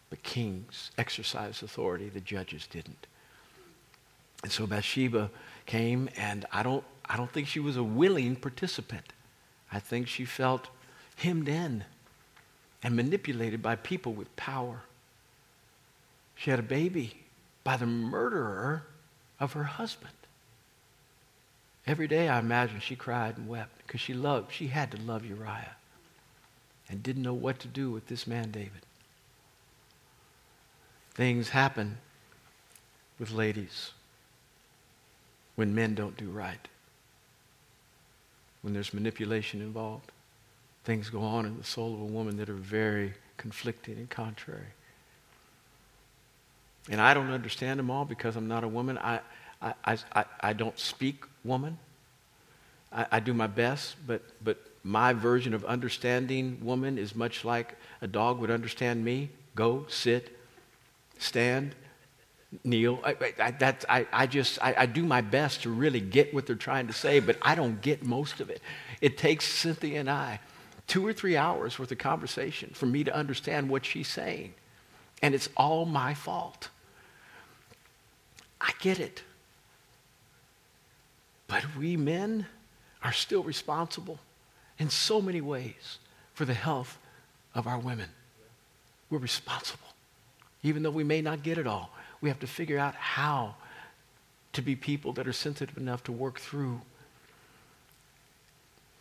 But 0.09 0.23
kings 0.23 0.91
exercised 0.97 1.63
authority, 1.63 2.09
the 2.09 2.19
judges 2.19 2.67
didn't. 2.67 3.07
And 4.43 4.51
so 4.51 4.65
Bathsheba 4.65 5.29
came, 5.65 6.09
and 6.17 6.45
I 6.51 6.63
don't, 6.63 6.83
I 7.05 7.17
don't 7.17 7.31
think 7.31 7.47
she 7.47 7.59
was 7.59 7.77
a 7.77 7.83
willing 7.83 8.35
participant. 8.35 9.13
I 9.71 9.79
think 9.79 10.07
she 10.07 10.25
felt 10.25 10.67
hemmed 11.17 11.47
in 11.47 11.83
and 12.81 12.95
manipulated 12.95 13.61
by 13.61 13.75
people 13.75 14.13
with 14.13 14.33
power. 14.35 14.81
She 16.35 16.49
had 16.49 16.59
a 16.59 16.63
baby 16.63 17.17
by 17.63 17.77
the 17.77 17.85
murderer 17.85 18.83
of 19.39 19.53
her 19.53 19.65
husband. 19.65 20.13
Every 21.85 22.07
day 22.07 22.29
I 22.29 22.39
imagine 22.39 22.79
she 22.79 22.95
cried 22.95 23.37
and 23.37 23.47
wept 23.47 23.85
because 23.85 23.99
she 23.99 24.13
loved, 24.13 24.53
she 24.53 24.67
had 24.67 24.91
to 24.91 24.97
love 24.97 25.25
Uriah 25.25 25.75
and 26.87 27.03
didn't 27.03 27.23
know 27.23 27.33
what 27.33 27.59
to 27.59 27.67
do 27.67 27.91
with 27.91 28.07
this 28.07 28.25
man, 28.25 28.51
David. 28.51 28.85
Things 31.19 31.49
happen 31.49 31.97
with 33.19 33.33
ladies 33.33 33.91
when 35.57 35.75
men 35.75 35.93
don't 35.93 36.15
do 36.15 36.29
right, 36.29 36.65
when 38.61 38.73
there's 38.73 38.93
manipulation 38.93 39.61
involved. 39.61 40.13
Things 40.85 41.09
go 41.09 41.21
on 41.21 41.45
in 41.45 41.57
the 41.57 41.63
soul 41.65 41.93
of 41.93 41.99
a 41.99 42.05
woman 42.05 42.37
that 42.37 42.47
are 42.47 42.53
very 42.53 43.15
conflicting 43.35 43.97
and 43.97 44.09
contrary. 44.09 44.71
And 46.89 47.01
I 47.01 47.13
don't 47.13 47.31
understand 47.31 47.79
them 47.79 47.91
all 47.91 48.05
because 48.05 48.37
I'm 48.37 48.47
not 48.47 48.63
a 48.63 48.69
woman. 48.69 48.97
I, 48.97 49.19
I, 49.61 49.97
I, 50.15 50.25
I 50.39 50.53
don't 50.53 50.79
speak 50.79 51.25
woman. 51.43 51.77
I, 52.93 53.07
I 53.11 53.19
do 53.19 53.33
my 53.33 53.47
best, 53.47 53.97
but, 54.07 54.21
but 54.41 54.57
my 54.85 55.11
version 55.11 55.53
of 55.53 55.65
understanding 55.65 56.59
woman 56.61 56.97
is 56.97 57.13
much 57.13 57.43
like 57.43 57.75
a 58.01 58.07
dog 58.07 58.39
would 58.39 58.49
understand 58.49 59.03
me. 59.03 59.31
Go, 59.53 59.85
sit, 59.89 60.38
stand, 61.19 61.75
kneel. 62.63 62.99
I, 63.03 63.15
I, 63.39 63.51
that, 63.51 63.85
I, 63.87 64.07
I 64.11 64.27
just, 64.27 64.57
I, 64.61 64.73
I 64.79 64.85
do 64.87 65.05
my 65.05 65.21
best 65.21 65.63
to 65.63 65.69
really 65.69 65.99
get 65.99 66.33
what 66.33 66.47
they're 66.47 66.55
trying 66.55 66.87
to 66.87 66.93
say, 66.93 67.19
but 67.19 67.37
I 67.41 67.55
don't 67.55 67.79
get 67.81 68.03
most 68.03 68.39
of 68.39 68.49
it. 68.49 68.61
It 69.01 69.17
takes 69.17 69.45
Cynthia 69.45 69.99
and 69.99 70.09
I 70.09 70.39
two 70.89 71.05
or 71.05 71.13
three 71.13 71.37
hours 71.37 71.77
worth 71.77 71.91
of 71.91 71.99
conversation 71.99 72.71
for 72.73 72.87
me 72.87 73.03
to 73.03 73.15
understand 73.15 73.69
what 73.69 73.85
she's 73.85 74.07
saying. 74.07 74.53
And 75.21 75.35
it's 75.35 75.47
all 75.55 75.85
my 75.85 76.15
fault. 76.15 76.69
I 78.59 78.71
get 78.79 78.99
it. 78.99 79.21
But 81.47 81.63
we 81.77 81.95
men 81.95 82.47
are 83.03 83.13
still 83.13 83.43
responsible 83.43 84.19
in 84.79 84.89
so 84.89 85.21
many 85.21 85.41
ways 85.41 85.99
for 86.33 86.45
the 86.45 86.53
health 86.53 86.97
of 87.53 87.67
our 87.67 87.77
women. 87.77 88.09
We're 89.09 89.19
responsible. 89.19 89.88
Even 90.63 90.83
though 90.83 90.89
we 90.89 91.03
may 91.03 91.21
not 91.21 91.43
get 91.43 91.57
it 91.57 91.67
all, 91.67 91.91
we 92.21 92.29
have 92.29 92.39
to 92.39 92.47
figure 92.47 92.77
out 92.77 92.95
how 92.95 93.55
to 94.53 94.61
be 94.61 94.75
people 94.75 95.13
that 95.13 95.27
are 95.27 95.33
sensitive 95.33 95.77
enough 95.77 96.03
to 96.03 96.11
work 96.11 96.39
through. 96.39 96.81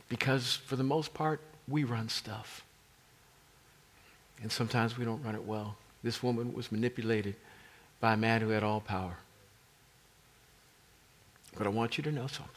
Because 0.08 0.56
for 0.56 0.76
the 0.76 0.84
most 0.84 1.14
part, 1.14 1.40
we 1.66 1.84
run 1.84 2.08
stuff. 2.08 2.64
And 4.42 4.52
sometimes 4.52 4.96
we 4.96 5.04
don't 5.04 5.22
run 5.22 5.34
it 5.34 5.44
well. 5.44 5.76
This 6.02 6.22
woman 6.22 6.54
was 6.54 6.70
manipulated 6.70 7.34
by 8.00 8.14
a 8.14 8.16
man 8.16 8.40
who 8.40 8.50
had 8.50 8.62
all 8.62 8.80
power. 8.80 9.16
But 11.56 11.66
I 11.66 11.70
want 11.70 11.98
you 11.98 12.04
to 12.04 12.12
know 12.12 12.28
something. 12.28 12.54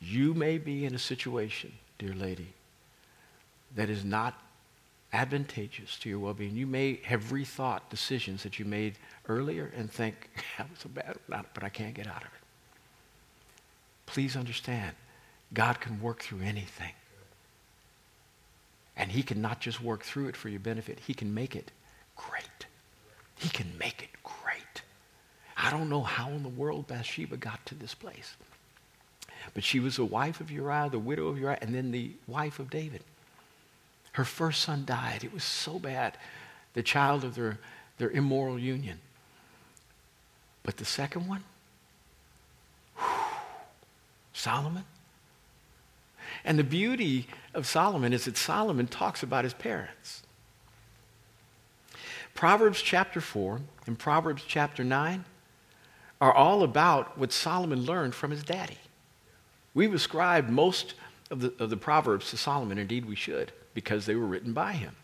You 0.00 0.34
may 0.34 0.58
be 0.58 0.84
in 0.84 0.94
a 0.94 0.98
situation, 0.98 1.72
dear 1.98 2.14
lady, 2.14 2.48
that 3.76 3.88
is 3.88 4.04
not 4.04 4.34
advantageous 5.12 5.98
to 6.00 6.08
your 6.08 6.18
well 6.18 6.34
being. 6.34 6.54
You 6.54 6.66
may 6.66 7.00
have 7.04 7.32
rethought 7.32 7.80
decisions 7.90 8.42
that 8.42 8.58
you 8.58 8.64
made 8.64 8.98
earlier 9.28 9.72
and 9.76 9.90
think, 9.90 10.30
that 10.58 10.70
was 10.70 10.84
a 10.84 10.88
bad 10.88 11.16
one, 11.26 11.44
but 11.54 11.64
I 11.64 11.68
can't 11.68 11.94
get 11.94 12.06
out 12.06 12.22
of 12.22 12.28
it. 12.28 12.40
Please 14.06 14.36
understand, 14.36 14.94
God 15.52 15.80
can 15.80 16.00
work 16.00 16.22
through 16.22 16.40
anything. 16.40 16.92
And 18.96 19.10
He 19.10 19.22
can 19.22 19.40
not 19.40 19.60
just 19.60 19.82
work 19.82 20.02
through 20.02 20.28
it 20.28 20.36
for 20.36 20.48
your 20.48 20.60
benefit, 20.60 20.98
He 21.06 21.14
can 21.14 21.32
make 21.32 21.56
it 21.56 21.70
great. 22.16 22.66
He 23.36 23.48
can 23.48 23.72
make 23.78 24.02
it 24.02 24.10
great. 24.22 24.82
I 25.56 25.70
don't 25.70 25.88
know 25.88 26.02
how 26.02 26.30
in 26.30 26.42
the 26.42 26.48
world 26.48 26.86
Bathsheba 26.86 27.36
got 27.36 27.64
to 27.66 27.74
this 27.74 27.94
place. 27.94 28.36
But 29.54 29.64
she 29.64 29.80
was 29.80 29.96
the 29.96 30.04
wife 30.04 30.40
of 30.40 30.50
Uriah, 30.50 30.88
the 30.90 30.98
widow 30.98 31.28
of 31.28 31.38
Uriah, 31.38 31.58
and 31.60 31.74
then 31.74 31.90
the 31.90 32.12
wife 32.26 32.58
of 32.58 32.70
David. 32.70 33.02
Her 34.12 34.24
first 34.24 34.62
son 34.62 34.84
died. 34.84 35.24
It 35.24 35.32
was 35.32 35.44
so 35.44 35.78
bad, 35.78 36.16
the 36.74 36.82
child 36.82 37.24
of 37.24 37.34
their, 37.34 37.58
their 37.98 38.10
immoral 38.10 38.58
union. 38.58 38.98
But 40.62 40.76
the 40.76 40.84
second 40.84 41.28
one, 41.28 41.44
Solomon. 44.32 44.84
And 46.44 46.58
the 46.58 46.64
beauty 46.64 47.26
of 47.54 47.66
Solomon 47.66 48.12
is 48.12 48.26
that 48.26 48.36
Solomon 48.36 48.86
talks 48.86 49.22
about 49.22 49.44
his 49.44 49.54
parents. 49.54 50.22
Proverbs 52.34 52.80
chapter 52.82 53.20
4 53.20 53.60
and 53.86 53.98
Proverbs 53.98 54.44
chapter 54.46 54.84
9 54.84 55.24
are 56.20 56.32
all 56.32 56.62
about 56.62 57.18
what 57.18 57.32
Solomon 57.32 57.84
learned 57.84 58.14
from 58.14 58.30
his 58.30 58.44
daddy. 58.44 58.78
We've 59.74 59.94
ascribed 59.94 60.50
most 60.50 60.94
of 61.30 61.40
the, 61.40 61.52
of 61.58 61.70
the 61.70 61.76
Proverbs 61.76 62.30
to 62.30 62.36
Solomon. 62.36 62.78
Indeed, 62.78 63.06
we 63.06 63.16
should 63.16 63.52
because 63.78 64.06
they 64.06 64.16
were 64.16 64.26
written 64.26 64.52
by 64.52 64.72
him. 64.72 64.96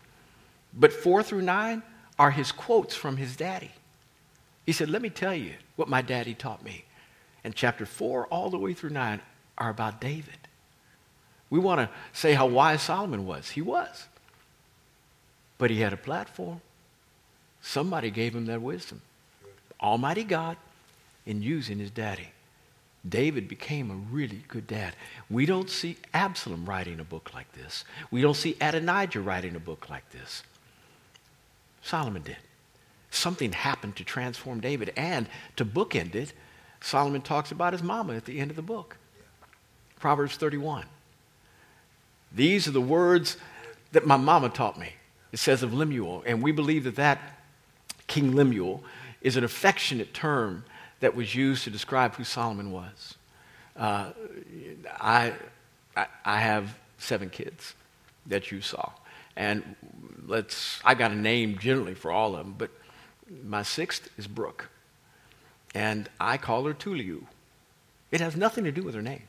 But 0.73 0.91
four 0.91 1.23
through 1.23 1.43
nine 1.43 1.81
are 2.19 2.31
his 2.31 2.51
quotes 2.51 2.93
from 2.93 3.15
his 3.15 3.37
daddy. 3.37 3.71
He 4.65 4.73
said, 4.73 4.89
Let 4.89 5.01
me 5.01 5.09
tell 5.09 5.33
you 5.33 5.53
what 5.77 5.87
my 5.87 6.01
daddy 6.01 6.33
taught 6.33 6.61
me. 6.61 6.83
And 7.45 7.55
chapter 7.55 7.85
four, 7.85 8.25
all 8.25 8.49
the 8.49 8.57
way 8.57 8.73
through 8.73 8.89
nine, 8.89 9.21
are 9.57 9.69
about 9.69 10.01
David. 10.01 10.35
We 11.49 11.57
want 11.57 11.79
to 11.79 11.89
say 12.11 12.33
how 12.33 12.47
wise 12.47 12.81
Solomon 12.81 13.25
was. 13.25 13.51
He 13.51 13.61
was. 13.61 14.07
But 15.57 15.69
he 15.69 15.79
had 15.79 15.93
a 15.93 15.97
platform. 15.97 16.59
Somebody 17.61 18.11
gave 18.11 18.35
him 18.35 18.47
that 18.47 18.61
wisdom. 18.61 18.99
Almighty 19.79 20.25
God 20.25 20.57
in 21.25 21.41
using 21.41 21.79
his 21.79 21.91
daddy. 21.91 22.27
David 23.07 23.47
became 23.47 23.91
a 23.91 23.95
really 23.95 24.43
good 24.47 24.65
dad. 24.67 24.95
We 25.29 25.45
don't 25.45 25.69
see 25.69 25.97
Absalom 26.13 26.65
writing 26.65 26.99
a 26.99 27.03
book 27.03 27.33
like 27.33 27.51
this. 27.53 27.85
We 28.09 28.21
don't 28.21 28.35
see 28.35 28.57
Adonijah 28.59 29.21
writing 29.21 29.55
a 29.55 29.59
book 29.59 29.89
like 29.89 30.09
this. 30.11 30.43
Solomon 31.81 32.23
did. 32.23 32.37
Something 33.11 33.51
happened 33.51 33.95
to 33.97 34.03
transform 34.03 34.59
David. 34.59 34.91
And 34.97 35.27
to 35.55 35.63
bookend 35.63 36.15
it, 36.15 36.33
Solomon 36.81 37.21
talks 37.21 37.51
about 37.51 37.73
his 37.73 37.83
mama 37.83 38.15
at 38.15 38.25
the 38.25 38.39
end 38.39 38.49
of 38.49 38.55
the 38.55 38.63
book. 38.63 38.97
Proverbs 39.99 40.35
31. 40.35 40.85
These 42.31 42.67
are 42.67 42.71
the 42.71 42.81
words 42.81 43.37
that 43.91 44.05
my 44.05 44.17
mama 44.17 44.49
taught 44.49 44.79
me. 44.79 44.93
It 45.31 45.37
says 45.39 45.63
of 45.63 45.73
Lemuel. 45.73 46.23
And 46.25 46.41
we 46.41 46.51
believe 46.51 46.83
that 46.85 46.95
that 46.95 47.19
King 48.07 48.35
Lemuel 48.35 48.83
is 49.21 49.37
an 49.37 49.43
affectionate 49.43 50.13
term 50.13 50.65
that 50.99 51.15
was 51.15 51.35
used 51.35 51.63
to 51.65 51.69
describe 51.69 52.15
who 52.15 52.23
Solomon 52.23 52.71
was. 52.71 53.15
Uh, 53.75 54.11
I, 54.99 55.33
I, 55.95 56.07
I 56.23 56.39
have 56.39 56.77
seven 56.97 57.29
kids 57.29 57.75
that 58.25 58.51
you 58.51 58.61
saw. 58.61 58.91
And 59.35 59.75
let's, 60.25 60.79
I 60.85 60.95
got 60.95 61.11
a 61.11 61.15
name 61.15 61.57
generally 61.57 61.93
for 61.93 62.11
all 62.11 62.35
of 62.35 62.45
them, 62.45 62.55
but 62.57 62.71
my 63.43 63.63
sixth 63.63 64.09
is 64.17 64.27
Brooke. 64.27 64.69
And 65.73 66.09
I 66.19 66.37
call 66.37 66.63
her 66.65 66.73
Tuliu. 66.73 67.23
It 68.11 68.21
has 68.21 68.37
nothing 68.37 68.63
to 68.63 68.71
do 68.71 68.81
with 68.81 68.95
her 68.95 69.01
name. 69.01 69.23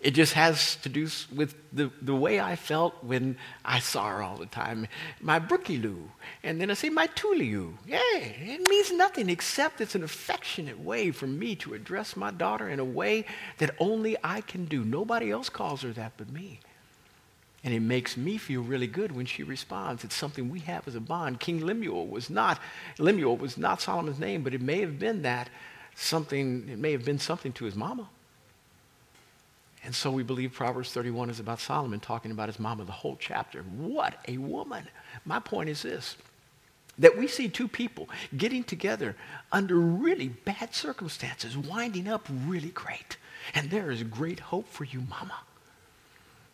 It 0.00 0.12
just 0.12 0.34
has 0.34 0.76
to 0.76 0.88
do 0.88 1.08
with 1.34 1.56
the, 1.72 1.90
the 2.00 2.14
way 2.14 2.38
I 2.38 2.54
felt 2.54 3.02
when 3.02 3.36
I 3.64 3.80
saw 3.80 4.08
her 4.08 4.22
all 4.22 4.36
the 4.36 4.46
time. 4.46 4.86
My 5.20 5.40
Brookie-Loo. 5.40 6.12
And 6.44 6.60
then 6.60 6.70
I 6.70 6.74
say 6.74 6.88
my 6.88 7.08
Tuliu. 7.08 7.72
Yeah, 7.84 7.98
it 8.14 8.68
means 8.68 8.92
nothing 8.92 9.28
except 9.28 9.80
it's 9.80 9.96
an 9.96 10.04
affectionate 10.04 10.78
way 10.78 11.10
for 11.10 11.26
me 11.26 11.56
to 11.56 11.74
address 11.74 12.16
my 12.16 12.30
daughter 12.30 12.68
in 12.68 12.78
a 12.78 12.84
way 12.84 13.24
that 13.58 13.74
only 13.80 14.16
I 14.22 14.40
can 14.42 14.66
do. 14.66 14.84
Nobody 14.84 15.32
else 15.32 15.48
calls 15.48 15.82
her 15.82 15.92
that 15.94 16.12
but 16.16 16.30
me. 16.30 16.60
And 17.64 17.74
it 17.74 17.80
makes 17.80 18.16
me 18.16 18.38
feel 18.38 18.62
really 18.62 18.86
good 18.86 19.10
when 19.10 19.26
she 19.26 19.42
responds. 19.42 20.04
It's 20.04 20.14
something 20.14 20.48
we 20.48 20.60
have 20.60 20.86
as 20.86 20.94
a 20.94 21.00
bond. 21.00 21.40
King 21.40 21.66
Lemuel 21.66 22.06
was 22.06 22.30
not, 22.30 22.60
Lemuel 22.98 23.36
was 23.36 23.58
not 23.58 23.80
Solomon's 23.80 24.20
name, 24.20 24.44
but 24.44 24.54
it 24.54 24.62
may 24.62 24.80
have 24.80 25.00
been 25.00 25.22
that 25.22 25.50
something, 25.96 26.68
it 26.68 26.78
may 26.78 26.92
have 26.92 27.04
been 27.04 27.18
something 27.18 27.52
to 27.54 27.64
his 27.64 27.74
mama. 27.74 28.08
And 29.84 29.94
so 29.94 30.10
we 30.10 30.22
believe 30.22 30.52
Proverbs 30.52 30.92
31 30.92 31.30
is 31.30 31.40
about 31.40 31.60
Solomon 31.60 32.00
talking 32.00 32.30
about 32.30 32.48
his 32.48 32.58
mama 32.58 32.84
the 32.84 32.92
whole 32.92 33.16
chapter. 33.18 33.62
What 33.62 34.18
a 34.26 34.38
woman. 34.38 34.86
My 35.24 35.38
point 35.38 35.68
is 35.68 35.82
this 35.82 36.16
that 36.98 37.16
we 37.16 37.28
see 37.28 37.48
two 37.48 37.68
people 37.68 38.08
getting 38.36 38.64
together 38.64 39.14
under 39.52 39.76
really 39.76 40.28
bad 40.28 40.74
circumstances, 40.74 41.56
winding 41.56 42.08
up 42.08 42.26
really 42.46 42.70
great. 42.70 43.16
And 43.54 43.70
there 43.70 43.92
is 43.92 44.02
great 44.02 44.40
hope 44.40 44.68
for 44.68 44.82
you, 44.82 45.02
mama. 45.08 45.34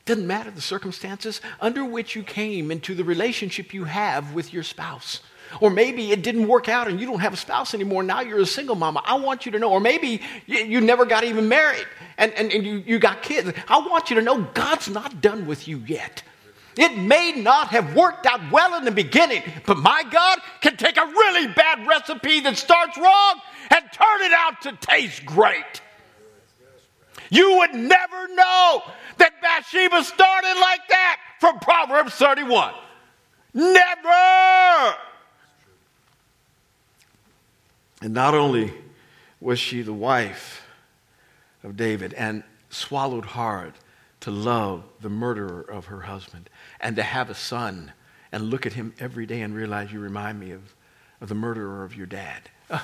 Doesn't 0.04 0.26
matter 0.26 0.50
the 0.50 0.60
circumstances 0.60 1.40
under 1.62 1.82
which 1.82 2.14
you 2.14 2.22
came 2.22 2.70
into 2.70 2.94
the 2.94 3.04
relationship 3.04 3.72
you 3.72 3.84
have 3.84 4.34
with 4.34 4.52
your 4.52 4.62
spouse. 4.62 5.20
Or 5.60 5.70
maybe 5.70 6.12
it 6.12 6.22
didn't 6.22 6.46
work 6.46 6.68
out 6.68 6.88
and 6.88 7.00
you 7.00 7.06
don't 7.06 7.20
have 7.20 7.32
a 7.32 7.38
spouse 7.38 7.72
anymore. 7.72 8.02
Now 8.02 8.20
you're 8.20 8.40
a 8.40 8.46
single 8.46 8.76
mama. 8.76 9.02
I 9.04 9.14
want 9.14 9.46
you 9.46 9.52
to 9.52 9.58
know. 9.58 9.70
Or 9.70 9.80
maybe 9.80 10.20
you, 10.46 10.80
never 10.80 11.06
got 11.06 11.24
even 11.24 11.48
married 11.48 11.86
and, 12.18 12.32
and, 12.34 12.52
and 12.52 12.64
you, 12.64 12.82
you 12.86 12.98
got 12.98 13.22
kids. 13.22 13.50
I 13.68 13.78
want 13.78 14.10
you 14.10 14.16
to 14.16 14.22
know 14.22 14.42
God's 14.54 14.88
not 14.88 15.20
done 15.20 15.46
with 15.46 15.66
you 15.66 15.78
yet. 15.86 16.22
It 16.76 16.96
may 16.96 17.32
not 17.32 17.68
have 17.68 17.94
worked 17.94 18.26
out 18.26 18.50
well 18.50 18.76
in 18.76 18.84
the 18.84 18.90
beginning, 18.90 19.42
but 19.64 19.78
my 19.78 20.02
God 20.10 20.40
can 20.60 20.76
take 20.76 20.96
a 20.96 21.04
really 21.04 21.46
bad 21.48 21.86
recipe 21.86 22.40
that 22.40 22.56
starts 22.56 22.96
wrong 22.98 23.40
and 23.70 23.84
turn 23.92 24.22
it 24.22 24.32
out 24.32 24.62
to 24.62 24.72
taste 24.80 25.24
great. 25.24 25.82
You 27.30 27.58
would 27.58 27.74
never 27.74 28.28
know 28.28 28.82
that 29.18 29.40
Bathsheba 29.40 30.02
started 30.02 30.60
like 30.60 30.88
that 30.88 31.18
from 31.40 31.58
Proverbs 31.60 32.14
31. 32.14 32.74
Never! 33.54 34.96
And 38.02 38.12
not 38.12 38.34
only 38.34 38.72
was 39.40 39.58
she 39.58 39.82
the 39.82 39.92
wife 39.92 40.63
of 41.64 41.76
David 41.76 42.14
and 42.14 42.44
swallowed 42.70 43.24
hard 43.24 43.74
to 44.20 44.30
love 44.30 44.84
the 45.00 45.10
murderer 45.10 45.60
of 45.60 45.86
her 45.86 46.02
husband 46.02 46.48
and 46.80 46.94
to 46.96 47.02
have 47.02 47.30
a 47.30 47.34
son 47.34 47.92
and 48.30 48.50
look 48.50 48.66
at 48.66 48.74
him 48.74 48.94
every 49.00 49.26
day 49.26 49.40
and 49.40 49.54
realize 49.54 49.92
you 49.92 50.00
remind 50.00 50.38
me 50.38 50.52
of, 50.52 50.74
of 51.20 51.28
the 51.28 51.34
murderer 51.34 51.84
of 51.84 51.96
your 51.96 52.06
dad. 52.06 52.42
Uh, 52.70 52.80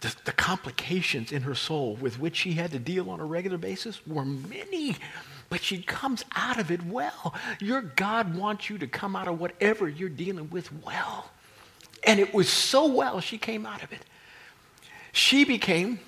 the, 0.00 0.14
the 0.24 0.32
complications 0.32 1.32
in 1.32 1.42
her 1.42 1.54
soul 1.54 1.96
with 2.00 2.18
which 2.18 2.36
she 2.36 2.52
had 2.52 2.72
to 2.72 2.78
deal 2.78 3.08
on 3.10 3.20
a 3.20 3.24
regular 3.24 3.56
basis 3.56 4.06
were 4.06 4.24
many 4.24 4.96
but 5.48 5.62
she 5.62 5.82
comes 5.82 6.24
out 6.34 6.58
of 6.58 6.70
it 6.70 6.84
well. 6.84 7.34
Your 7.60 7.80
God 7.80 8.36
wants 8.36 8.68
you 8.68 8.78
to 8.78 8.86
come 8.86 9.14
out 9.14 9.28
of 9.28 9.38
whatever 9.38 9.88
you're 9.88 10.08
dealing 10.08 10.50
with 10.50 10.72
well. 10.84 11.30
And 12.06 12.20
it 12.20 12.34
was 12.34 12.48
so 12.48 12.86
well 12.86 13.20
she 13.20 13.38
came 13.38 13.64
out 13.66 13.82
of 13.82 13.92
it. 13.92 14.00
She 15.12 15.44
became 15.44 16.00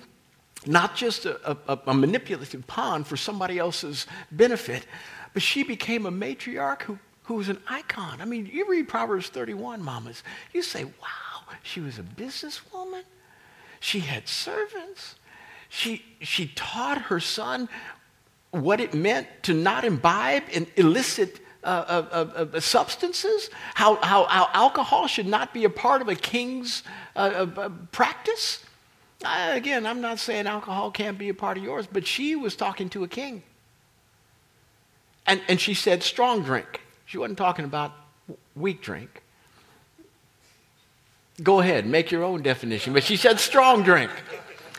not 0.67 0.95
just 0.95 1.25
a, 1.25 1.57
a, 1.67 1.79
a, 1.87 1.93
manipulative 1.93 2.65
pawn 2.67 3.03
for 3.03 3.17
somebody 3.17 3.57
else's 3.57 4.07
benefit, 4.31 4.85
but 5.33 5.41
she 5.41 5.63
became 5.63 6.05
a 6.05 6.11
matriarch 6.11 6.83
who, 6.83 6.99
who 7.23 7.35
was 7.35 7.49
an 7.49 7.59
icon. 7.67 8.21
I 8.21 8.25
mean, 8.25 8.49
you 8.51 8.69
read 8.69 8.87
Proverbs 8.87 9.29
31, 9.29 9.81
mamas, 9.83 10.23
you 10.53 10.61
say, 10.61 10.83
wow, 10.85 11.53
she 11.63 11.79
was 11.79 11.99
a 11.99 12.03
businesswoman. 12.03 13.03
She 13.79 13.99
had 13.99 14.27
servants. 14.27 15.15
She, 15.69 16.03
she 16.21 16.47
taught 16.55 17.01
her 17.03 17.19
son 17.19 17.69
what 18.51 18.79
it 18.79 18.93
meant 18.93 19.27
to 19.43 19.53
not 19.53 19.83
imbibe 19.83 20.43
and 20.53 20.67
illicit 20.75 21.41
uh, 21.63 21.67
uh, 21.67 22.45
uh, 22.53 22.59
substances, 22.59 23.49
how, 23.73 23.95
how, 23.95 24.23
how, 24.25 24.49
alcohol 24.53 25.05
should 25.07 25.25
not 25.25 25.53
be 25.53 25.65
a 25.65 25.69
part 25.69 26.01
of 26.01 26.07
a 26.07 26.15
king's 26.15 26.83
uh, 27.15 27.45
uh, 27.57 27.69
practice. 27.91 28.63
Again, 29.23 29.85
I'm 29.85 30.01
not 30.01 30.19
saying 30.19 30.47
alcohol 30.47 30.91
can't 30.91 31.17
be 31.17 31.29
a 31.29 31.33
part 31.33 31.57
of 31.57 31.63
yours, 31.63 31.87
but 31.91 32.05
she 32.05 32.35
was 32.35 32.55
talking 32.55 32.89
to 32.89 33.03
a 33.03 33.07
king. 33.07 33.43
And, 35.25 35.41
and 35.47 35.59
she 35.59 35.73
said 35.73 36.03
strong 36.03 36.43
drink. 36.43 36.81
She 37.05 37.17
wasn't 37.17 37.37
talking 37.37 37.65
about 37.65 37.93
weak 38.55 38.81
drink. 38.81 39.21
Go 41.43 41.59
ahead, 41.59 41.85
make 41.85 42.11
your 42.11 42.23
own 42.23 42.41
definition. 42.41 42.93
But 42.93 43.03
she 43.03 43.17
said 43.17 43.39
strong 43.39 43.83
drink. 43.83 44.11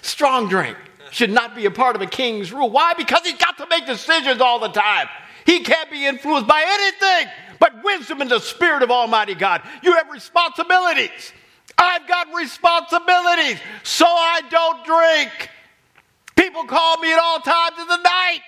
Strong 0.02 0.48
drink 0.48 0.76
should 1.10 1.30
not 1.30 1.54
be 1.54 1.66
a 1.66 1.70
part 1.70 1.96
of 1.96 2.02
a 2.02 2.06
king's 2.06 2.52
rule. 2.52 2.70
Why? 2.70 2.94
Because 2.94 3.20
he's 3.24 3.38
got 3.38 3.56
to 3.58 3.66
make 3.68 3.86
decisions 3.86 4.40
all 4.40 4.58
the 4.58 4.68
time. 4.68 5.08
He 5.46 5.60
can't 5.60 5.90
be 5.90 6.04
influenced 6.06 6.46
by 6.46 6.64
anything 6.66 7.32
but 7.58 7.82
wisdom 7.84 8.20
and 8.20 8.30
the 8.30 8.40
Spirit 8.40 8.82
of 8.82 8.90
Almighty 8.90 9.34
God. 9.34 9.62
You 9.82 9.94
have 9.94 10.10
responsibilities. 10.10 11.32
I've 11.78 12.06
got 12.08 12.26
responsibilities, 12.34 13.60
so 13.84 14.06
I 14.06 14.42
don't 14.50 14.84
drink. 14.84 15.50
People 16.36 16.64
call 16.64 16.98
me 16.98 17.12
at 17.12 17.18
all 17.18 17.40
times 17.40 17.78
of 17.78 17.88
the 17.88 17.96
night 17.96 18.40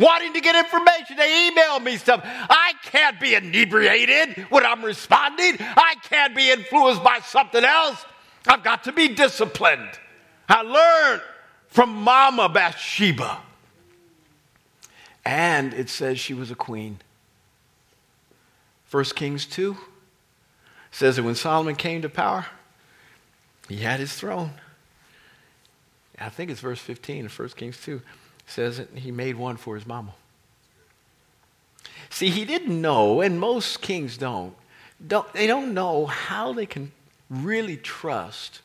wanting 0.00 0.32
to 0.32 0.40
get 0.40 0.56
information. 0.56 1.16
They 1.16 1.48
email 1.48 1.78
me 1.78 1.96
stuff. 1.96 2.20
I 2.24 2.72
can't 2.84 3.20
be 3.20 3.34
inebriated 3.34 4.46
when 4.48 4.64
I'm 4.64 4.82
responding. 4.84 5.56
I 5.60 5.94
can't 6.02 6.34
be 6.34 6.50
influenced 6.50 7.04
by 7.04 7.20
something 7.20 7.64
else. 7.64 8.04
I've 8.46 8.64
got 8.64 8.84
to 8.84 8.92
be 8.92 9.08
disciplined. 9.08 9.90
I 10.48 10.62
learned 10.62 11.22
from 11.68 11.94
Mama 11.94 12.48
Bathsheba. 12.48 13.38
And 15.24 15.74
it 15.74 15.90
says 15.90 16.18
she 16.18 16.34
was 16.34 16.50
a 16.50 16.54
queen. 16.54 17.00
1 18.90 19.04
Kings 19.14 19.46
2 19.46 19.76
says 20.90 21.16
that 21.16 21.22
when 21.22 21.34
Solomon 21.34 21.76
came 21.76 22.02
to 22.02 22.08
power, 22.08 22.46
he 23.70 23.76
had 23.76 24.00
his 24.00 24.12
throne. 24.12 24.50
I 26.18 26.28
think 26.28 26.50
it's 26.50 26.60
verse 26.60 26.80
15 26.80 27.26
of 27.26 27.38
1 27.38 27.48
Kings 27.50 27.80
2 27.80 28.02
says 28.44 28.78
that 28.78 28.90
he 28.96 29.12
made 29.12 29.36
one 29.36 29.56
for 29.56 29.76
his 29.76 29.86
mama. 29.86 30.12
See, 32.10 32.30
he 32.30 32.44
didn't 32.44 32.80
know, 32.80 33.20
and 33.20 33.38
most 33.38 33.80
kings 33.80 34.16
don't, 34.16 34.54
don't 35.06 35.32
they 35.32 35.46
don't 35.46 35.72
know 35.72 36.06
how 36.06 36.52
they 36.52 36.66
can 36.66 36.90
really 37.30 37.76
trust 37.76 38.60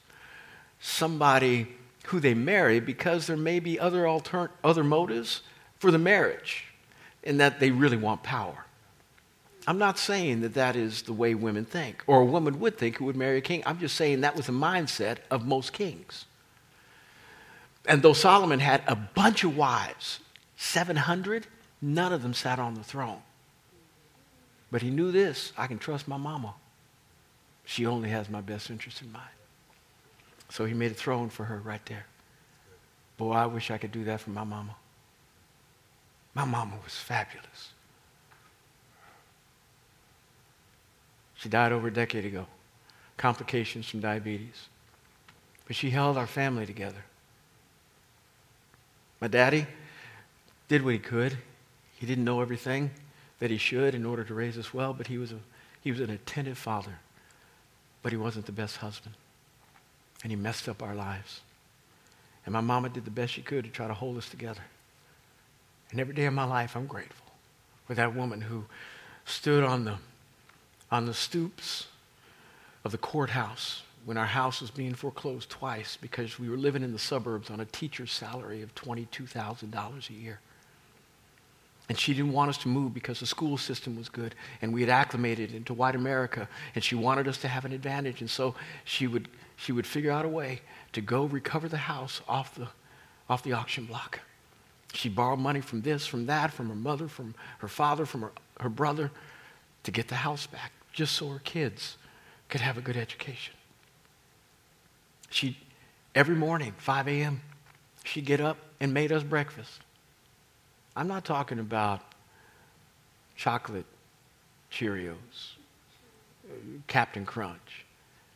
somebody 0.79 1.67
who 2.07 2.19
they 2.19 2.33
marry 2.33 2.79
because 2.79 3.27
there 3.27 3.37
may 3.37 3.59
be 3.59 3.79
other, 3.79 4.07
other 4.63 4.83
motives 4.83 5.43
for 5.77 5.91
the 5.91 5.99
marriage 5.99 6.65
in 7.21 7.37
that 7.37 7.59
they 7.59 7.69
really 7.69 7.97
want 7.97 8.23
power. 8.23 8.64
I'm 9.67 9.77
not 9.77 9.97
saying 9.97 10.41
that 10.41 10.53
that 10.53 10.75
is 10.75 11.03
the 11.03 11.13
way 11.13 11.33
women 11.33 11.65
think, 11.65 12.03
or 12.05 12.21
a 12.21 12.25
woman 12.25 12.59
would 12.59 12.77
think 12.77 12.97
who 12.97 13.05
would 13.05 13.15
marry 13.15 13.37
a 13.37 13.41
king. 13.41 13.63
I'm 13.65 13.79
just 13.79 13.95
saying 13.95 14.21
that 14.21 14.35
was 14.35 14.45
the 14.45 14.53
mindset 14.53 15.17
of 15.31 15.45
most 15.45 15.73
kings. 15.73 16.25
And 17.87 18.01
though 18.01 18.13
Solomon 18.13 18.59
had 18.59 18.83
a 18.87 18.95
bunch 18.95 19.43
of 19.43 19.57
wives, 19.57 20.19
700, 20.57 21.47
none 21.81 22.13
of 22.13 22.21
them 22.21 22.33
sat 22.33 22.59
on 22.59 22.75
the 22.75 22.83
throne. 22.83 23.21
But 24.71 24.81
he 24.81 24.89
knew 24.89 25.11
this 25.11 25.53
I 25.57 25.67
can 25.67 25.79
trust 25.79 26.07
my 26.07 26.17
mama. 26.17 26.53
She 27.65 27.85
only 27.85 28.09
has 28.09 28.29
my 28.29 28.41
best 28.41 28.69
interest 28.69 29.01
in 29.01 29.11
mind. 29.11 29.25
So 30.49 30.65
he 30.65 30.73
made 30.73 30.91
a 30.91 30.95
throne 30.95 31.29
for 31.29 31.45
her 31.45 31.57
right 31.57 31.83
there. 31.87 32.05
Boy, 33.17 33.33
I 33.33 33.45
wish 33.47 33.71
I 33.71 33.77
could 33.77 33.91
do 33.91 34.03
that 34.03 34.21
for 34.21 34.29
my 34.29 34.43
mama. 34.43 34.75
My 36.33 36.45
mama 36.45 36.75
was 36.83 36.93
fabulous. 36.93 37.69
She 41.45 41.49
died 41.49 41.71
over 41.71 41.89
a 41.89 41.93
decade 41.93 42.25
ago. 42.25 42.47
Complications 43.17 43.87
from 43.87 43.99
diabetes. 43.99 44.65
But 45.67 45.75
she 45.75 45.91
held 45.91 46.17
our 46.17 46.25
family 46.25 46.65
together. 46.65 47.05
My 49.21 49.27
daddy 49.27 49.67
did 50.69 50.83
what 50.83 50.93
he 50.93 50.99
could. 50.99 51.37
He 51.99 52.07
didn't 52.07 52.25
know 52.25 52.41
everything 52.41 52.89
that 53.37 53.51
he 53.51 53.57
should 53.57 53.93
in 53.93 54.07
order 54.07 54.23
to 54.23 54.33
raise 54.33 54.57
us 54.57 54.73
well, 54.73 54.91
but 54.91 55.05
he 55.05 55.19
was, 55.19 55.33
a, 55.33 55.37
he 55.83 55.91
was 55.91 55.99
an 55.99 56.09
attentive 56.09 56.57
father. 56.57 56.97
But 58.01 58.11
he 58.11 58.17
wasn't 58.17 58.47
the 58.47 58.51
best 58.51 58.77
husband 58.77 59.13
and 60.23 60.31
he 60.31 60.35
messed 60.35 60.67
up 60.67 60.81
our 60.81 60.95
lives. 60.95 61.41
And 62.47 62.53
my 62.53 62.61
mama 62.61 62.89
did 62.89 63.05
the 63.05 63.11
best 63.11 63.33
she 63.33 63.43
could 63.43 63.65
to 63.65 63.69
try 63.69 63.85
to 63.85 63.93
hold 63.93 64.17
us 64.17 64.29
together. 64.29 64.63
And 65.91 65.99
every 65.99 66.15
day 66.15 66.25
of 66.25 66.33
my 66.33 66.45
life, 66.45 66.75
I'm 66.75 66.87
grateful 66.87 67.27
for 67.85 67.93
that 67.93 68.15
woman 68.15 68.41
who 68.41 68.65
stood 69.25 69.63
on 69.63 69.85
the, 69.85 69.97
on 70.91 71.05
the 71.05 71.13
stoops 71.13 71.87
of 72.83 72.91
the 72.91 72.97
courthouse 72.97 73.81
when 74.05 74.17
our 74.17 74.25
house 74.25 74.61
was 74.61 74.69
being 74.69 74.93
foreclosed 74.93 75.49
twice 75.49 75.97
because 75.99 76.39
we 76.39 76.47
were 76.47 76.57
living 76.57 76.83
in 76.83 76.93
the 76.93 76.99
suburbs 76.99 77.49
on 77.49 77.59
a 77.59 77.65
teacher's 77.65 78.11
salary 78.11 78.61
of 78.61 78.73
$22,000 78.75 80.09
a 80.09 80.13
year. 80.13 80.39
And 81.89 81.99
she 81.99 82.13
didn't 82.13 82.31
want 82.31 82.49
us 82.49 82.57
to 82.59 82.67
move 82.67 82.93
because 82.93 83.19
the 83.19 83.25
school 83.25 83.57
system 83.57 83.95
was 83.95 84.09
good 84.09 84.35
and 84.61 84.73
we 84.73 84.81
had 84.81 84.89
acclimated 84.89 85.53
into 85.53 85.73
white 85.73 85.95
America 85.95 86.47
and 86.75 86.83
she 86.83 86.95
wanted 86.95 87.27
us 87.27 87.39
to 87.39 87.47
have 87.47 87.65
an 87.65 87.73
advantage. 87.73 88.21
And 88.21 88.29
so 88.29 88.55
she 88.83 89.07
would, 89.07 89.27
she 89.55 89.71
would 89.71 89.85
figure 89.85 90.11
out 90.11 90.25
a 90.25 90.29
way 90.29 90.61
to 90.93 91.01
go 91.01 91.25
recover 91.25 91.67
the 91.67 91.77
house 91.77 92.21
off 92.27 92.55
the, 92.55 92.67
off 93.29 93.43
the 93.43 93.53
auction 93.53 93.85
block. 93.85 94.19
She 94.93 95.09
borrowed 95.09 95.39
money 95.39 95.61
from 95.61 95.81
this, 95.81 96.07
from 96.07 96.27
that, 96.27 96.53
from 96.53 96.69
her 96.69 96.75
mother, 96.75 97.07
from 97.07 97.35
her 97.59 97.67
father, 97.67 98.05
from 98.05 98.21
her, 98.21 98.31
her 98.59 98.69
brother 98.69 99.11
to 99.85 99.91
get 99.91 100.07
the 100.07 100.15
house 100.15 100.47
back, 100.47 100.71
just 100.91 101.13
so 101.13 101.29
her 101.29 101.39
kids 101.39 101.97
could 102.49 102.61
have 102.61 102.77
a 102.77 102.81
good 102.81 102.97
education. 102.97 103.53
She, 105.29 105.57
every 106.13 106.35
morning, 106.35 106.73
5 106.77 107.07
a.m., 107.07 107.41
she'd 108.03 108.25
get 108.25 108.41
up 108.41 108.57
and 108.79 108.93
made 108.93 109.11
us 109.11 109.23
breakfast. 109.23 109.81
I'm 110.95 111.07
not 111.07 111.23
talking 111.23 111.59
about 111.59 112.01
chocolate 113.35 113.85
Cheerios, 114.71 115.55
Captain 116.87 117.25
Crunch. 117.25 117.85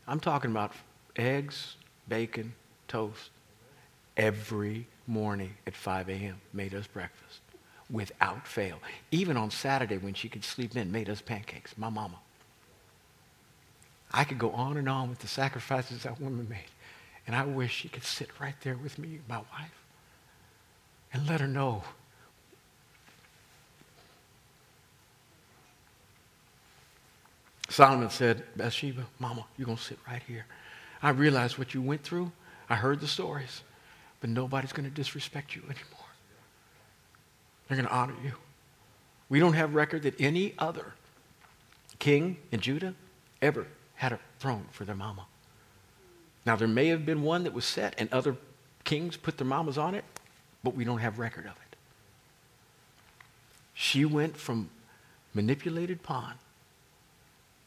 I'm 0.08 0.20
talking 0.20 0.52
about 0.52 0.74
eggs, 1.16 1.76
bacon, 2.08 2.54
toast. 2.88 3.32
Every 4.18 4.86
morning 5.08 5.56
at 5.66 5.76
5 5.76 6.10
a.m. 6.10 6.42
made 6.54 6.76
us 6.76 6.86
breakfast 6.86 7.40
without 7.90 8.48
fail. 8.48 8.80
Even 9.12 9.38
on 9.38 9.52
Saturday 9.52 9.98
when 9.98 10.14
she 10.14 10.30
could 10.30 10.44
sleep 10.44 10.76
in, 10.76 10.92
made 10.92 11.10
us 11.10 11.22
pancakes. 11.22 11.78
My 11.78 11.90
mama. 11.90 12.20
I 14.12 14.24
could 14.24 14.40
go 14.40 14.52
on 14.52 14.78
and 14.78 14.90
on 14.90 15.10
with 15.10 15.20
the 15.20 15.28
sacrifices 15.28 16.04
that 16.04 16.20
woman 16.20 16.48
made. 16.50 16.72
And 17.28 17.36
I 17.36 17.46
wish 17.46 17.74
she 17.74 17.90
could 17.90 18.04
sit 18.04 18.30
right 18.40 18.56
there 18.62 18.76
with 18.76 18.98
me, 18.98 19.20
my 19.28 19.38
wife, 19.38 19.84
and 21.14 21.28
let 21.28 21.42
her 21.42 21.48
know 21.48 21.84
Solomon 27.70 28.10
said, 28.10 28.44
Bathsheba, 28.56 29.06
Mama, 29.20 29.46
you're 29.58 29.66
going 29.66 29.78
to 29.78 29.84
sit 29.84 30.00
right 30.08 30.24
here. 30.28 30.46
I 31.02 31.12
realize 31.12 31.58
what 31.58 31.74
you 31.74 31.82
went 31.82 32.04
through. 32.04 32.32
I 32.70 32.76
heard 32.76 33.00
the 33.00 33.08
stories. 33.08 33.62
But 34.20 34.32
nobody's 34.32 34.74
going 34.74 34.90
to 34.90 34.94
disrespect 34.94 35.56
you 35.56 35.62
anymore. 35.62 35.99
They're 37.70 37.78
going 37.78 37.88
to 37.88 37.94
honor 37.94 38.16
you. 38.22 38.34
We 39.30 39.40
don't 39.40 39.54
have 39.54 39.76
record 39.76 40.02
that 40.02 40.20
any 40.20 40.56
other 40.58 40.94
king 42.00 42.38
in 42.52 42.60
Judah 42.60 42.96
ever 43.42 43.68
had 43.96 44.12
a 44.12 44.20
throne 44.40 44.66
for 44.72 44.84
their 44.84 44.96
mama. 44.96 45.28
Now, 46.46 46.58
there 46.58 46.68
may 46.68 46.88
have 46.88 47.06
been 47.06 47.22
one 47.22 47.44
that 47.44 47.54
was 47.54 47.64
set 47.64 47.94
and 47.98 48.12
other 48.12 48.36
kings 48.84 49.16
put 49.16 49.38
their 49.38 49.48
mamas 49.48 49.78
on 49.78 49.96
it, 49.96 50.04
but 50.64 50.76
we 50.76 50.84
don't 50.84 51.00
have 51.00 51.20
record 51.20 51.46
of 51.46 51.52
it. 51.52 51.76
She 53.74 54.04
went 54.04 54.36
from 54.36 54.70
manipulated 55.34 56.04
pawn 56.04 56.34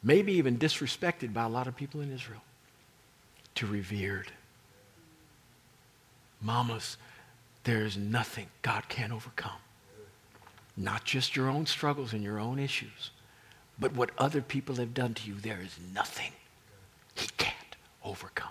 maybe 0.03 0.33
even 0.33 0.59
disrespected 0.59 1.33
by 1.33 1.45
a 1.45 1.49
lot 1.49 1.67
of 1.67 1.77
people 1.77 2.01
in 2.01 2.12
Israel, 2.12 2.43
to 3.55 3.67
revered. 3.67 4.33
Mamas, 6.41 6.97
there 7.65 7.85
is 7.85 7.97
nothing 7.97 8.47
God 8.62 8.88
can't 8.88 9.12
overcome. 9.12 9.62
Not 10.77 11.05
just 11.05 11.37
your 11.37 11.49
own 11.49 11.67
struggles 11.67 12.13
and 12.13 12.23
your 12.23 12.39
own 12.39 12.59
issues, 12.59 13.11
but 13.79 13.95
what 13.95 14.11
other 14.19 14.41
people 14.41 14.77
have 14.77 14.95
done 14.95 15.15
to 15.15 15.29
you, 15.29 15.35
there 15.35 15.61
is 15.63 15.79
nothing 15.95 16.33
He 17.15 17.29
can't 17.37 17.77
overcome. 18.05 18.49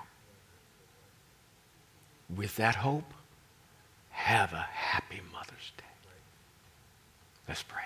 With 2.34 2.56
that 2.58 2.76
hope, 2.76 3.14
have 4.12 4.54
a 4.54 4.68
happy 4.72 5.22
Mother's 5.34 5.72
Day. 5.78 5.84
Let's 7.48 7.64
pray. 7.64 7.84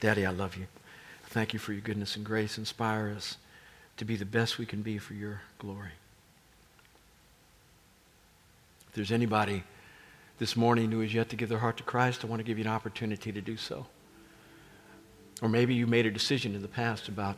Daddy, 0.00 0.26
I 0.26 0.30
love 0.30 0.56
you. 0.56 0.66
Thank 1.26 1.52
you 1.52 1.58
for 1.58 1.72
your 1.72 1.80
goodness 1.80 2.16
and 2.16 2.24
grace. 2.24 2.58
Inspire 2.58 3.14
us 3.16 3.38
to 3.96 4.04
be 4.04 4.16
the 4.16 4.26
best 4.26 4.58
we 4.58 4.66
can 4.66 4.82
be 4.82 4.98
for 4.98 5.14
your 5.14 5.42
glory. 5.58 5.92
If 8.88 8.94
there's 8.94 9.12
anybody 9.12 9.64
this 10.38 10.56
morning 10.56 10.90
who 10.90 11.00
has 11.00 11.12
yet 11.12 11.28
to 11.30 11.36
give 11.36 11.48
their 11.48 11.58
heart 11.58 11.76
to 11.76 11.82
Christ, 11.82 12.24
I 12.24 12.26
want 12.26 12.40
to 12.40 12.44
give 12.44 12.58
you 12.58 12.64
an 12.64 12.70
opportunity 12.70 13.32
to 13.32 13.40
do 13.40 13.56
so. 13.56 13.86
Or 15.40 15.48
maybe 15.48 15.74
you 15.74 15.86
made 15.86 16.06
a 16.06 16.10
decision 16.10 16.54
in 16.54 16.62
the 16.62 16.68
past 16.68 17.08
about 17.08 17.36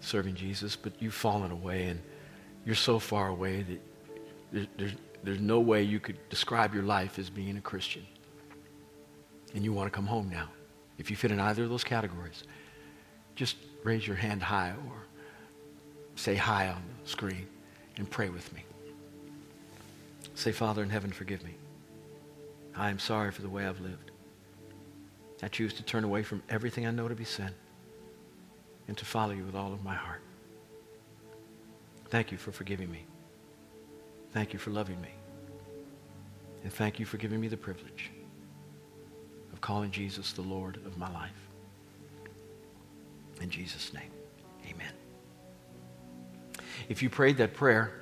serving 0.00 0.34
Jesus, 0.34 0.76
but 0.76 0.92
you've 1.00 1.14
fallen 1.14 1.50
away 1.50 1.84
and 1.84 2.00
you're 2.64 2.74
so 2.74 2.98
far 2.98 3.28
away 3.28 3.62
that 3.62 3.80
there's, 4.52 4.66
there's, 4.76 4.92
there's 5.22 5.40
no 5.40 5.60
way 5.60 5.82
you 5.82 6.00
could 6.00 6.16
describe 6.28 6.74
your 6.74 6.82
life 6.82 7.18
as 7.18 7.30
being 7.30 7.56
a 7.56 7.60
Christian. 7.60 8.06
And 9.54 9.64
you 9.64 9.72
want 9.72 9.86
to 9.86 9.94
come 9.94 10.06
home 10.06 10.28
now. 10.28 10.48
If 10.98 11.10
you 11.10 11.16
fit 11.16 11.30
in 11.30 11.40
either 11.40 11.64
of 11.64 11.70
those 11.70 11.84
categories, 11.84 12.44
just 13.34 13.56
raise 13.84 14.06
your 14.06 14.16
hand 14.16 14.42
high 14.42 14.72
or 14.88 15.06
say 16.14 16.34
hi 16.34 16.68
on 16.68 16.82
the 17.02 17.08
screen 17.08 17.46
and 17.96 18.10
pray 18.10 18.28
with 18.28 18.52
me. 18.52 18.64
Say, 20.34 20.52
Father 20.52 20.82
in 20.82 20.90
heaven, 20.90 21.10
forgive 21.10 21.42
me. 21.44 21.54
I 22.76 22.90
am 22.90 22.98
sorry 22.98 23.30
for 23.30 23.42
the 23.42 23.48
way 23.48 23.66
I've 23.66 23.80
lived. 23.80 24.10
I 25.42 25.48
choose 25.48 25.72
to 25.74 25.82
turn 25.82 26.04
away 26.04 26.22
from 26.22 26.42
everything 26.48 26.86
I 26.86 26.90
know 26.90 27.08
to 27.08 27.14
be 27.14 27.24
sin 27.24 27.50
and 28.88 28.96
to 28.98 29.04
follow 29.04 29.32
you 29.32 29.44
with 29.44 29.54
all 29.54 29.72
of 29.72 29.82
my 29.82 29.94
heart. 29.94 30.20
Thank 32.08 32.32
you 32.32 32.38
for 32.38 32.52
forgiving 32.52 32.90
me. 32.90 33.04
Thank 34.32 34.52
you 34.52 34.58
for 34.58 34.70
loving 34.70 35.00
me. 35.00 35.10
And 36.62 36.72
thank 36.72 36.98
you 36.98 37.06
for 37.06 37.16
giving 37.16 37.40
me 37.40 37.48
the 37.48 37.56
privilege 37.56 38.10
of 39.52 39.60
calling 39.60 39.90
Jesus 39.90 40.32
the 40.32 40.42
Lord 40.42 40.76
of 40.86 40.98
my 40.98 41.10
life. 41.12 41.30
In 43.40 43.48
Jesus' 43.48 43.94
name, 43.94 44.10
amen. 44.68 44.92
If 46.88 47.02
you 47.02 47.08
prayed 47.08 47.38
that 47.38 47.54
prayer, 47.54 47.92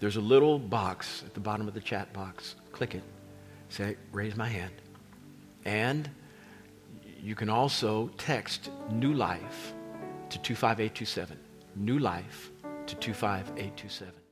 there's 0.00 0.16
a 0.16 0.20
little 0.20 0.58
box 0.58 1.22
at 1.24 1.32
the 1.32 1.40
bottom 1.40 1.68
of 1.68 1.74
the 1.74 1.80
chat 1.80 2.12
box. 2.12 2.56
Click 2.72 2.94
it. 2.94 3.02
Say, 3.68 3.96
raise 4.12 4.36
my 4.36 4.48
hand. 4.48 4.72
And 5.64 6.08
you 7.20 7.34
can 7.34 7.48
also 7.48 8.08
text 8.18 8.70
New 8.90 9.12
Life 9.12 9.74
to 10.30 10.38
25827. 10.38 11.38
New 11.74 11.98
Life 11.98 12.50
to 12.86 12.94
25827. 12.96 14.25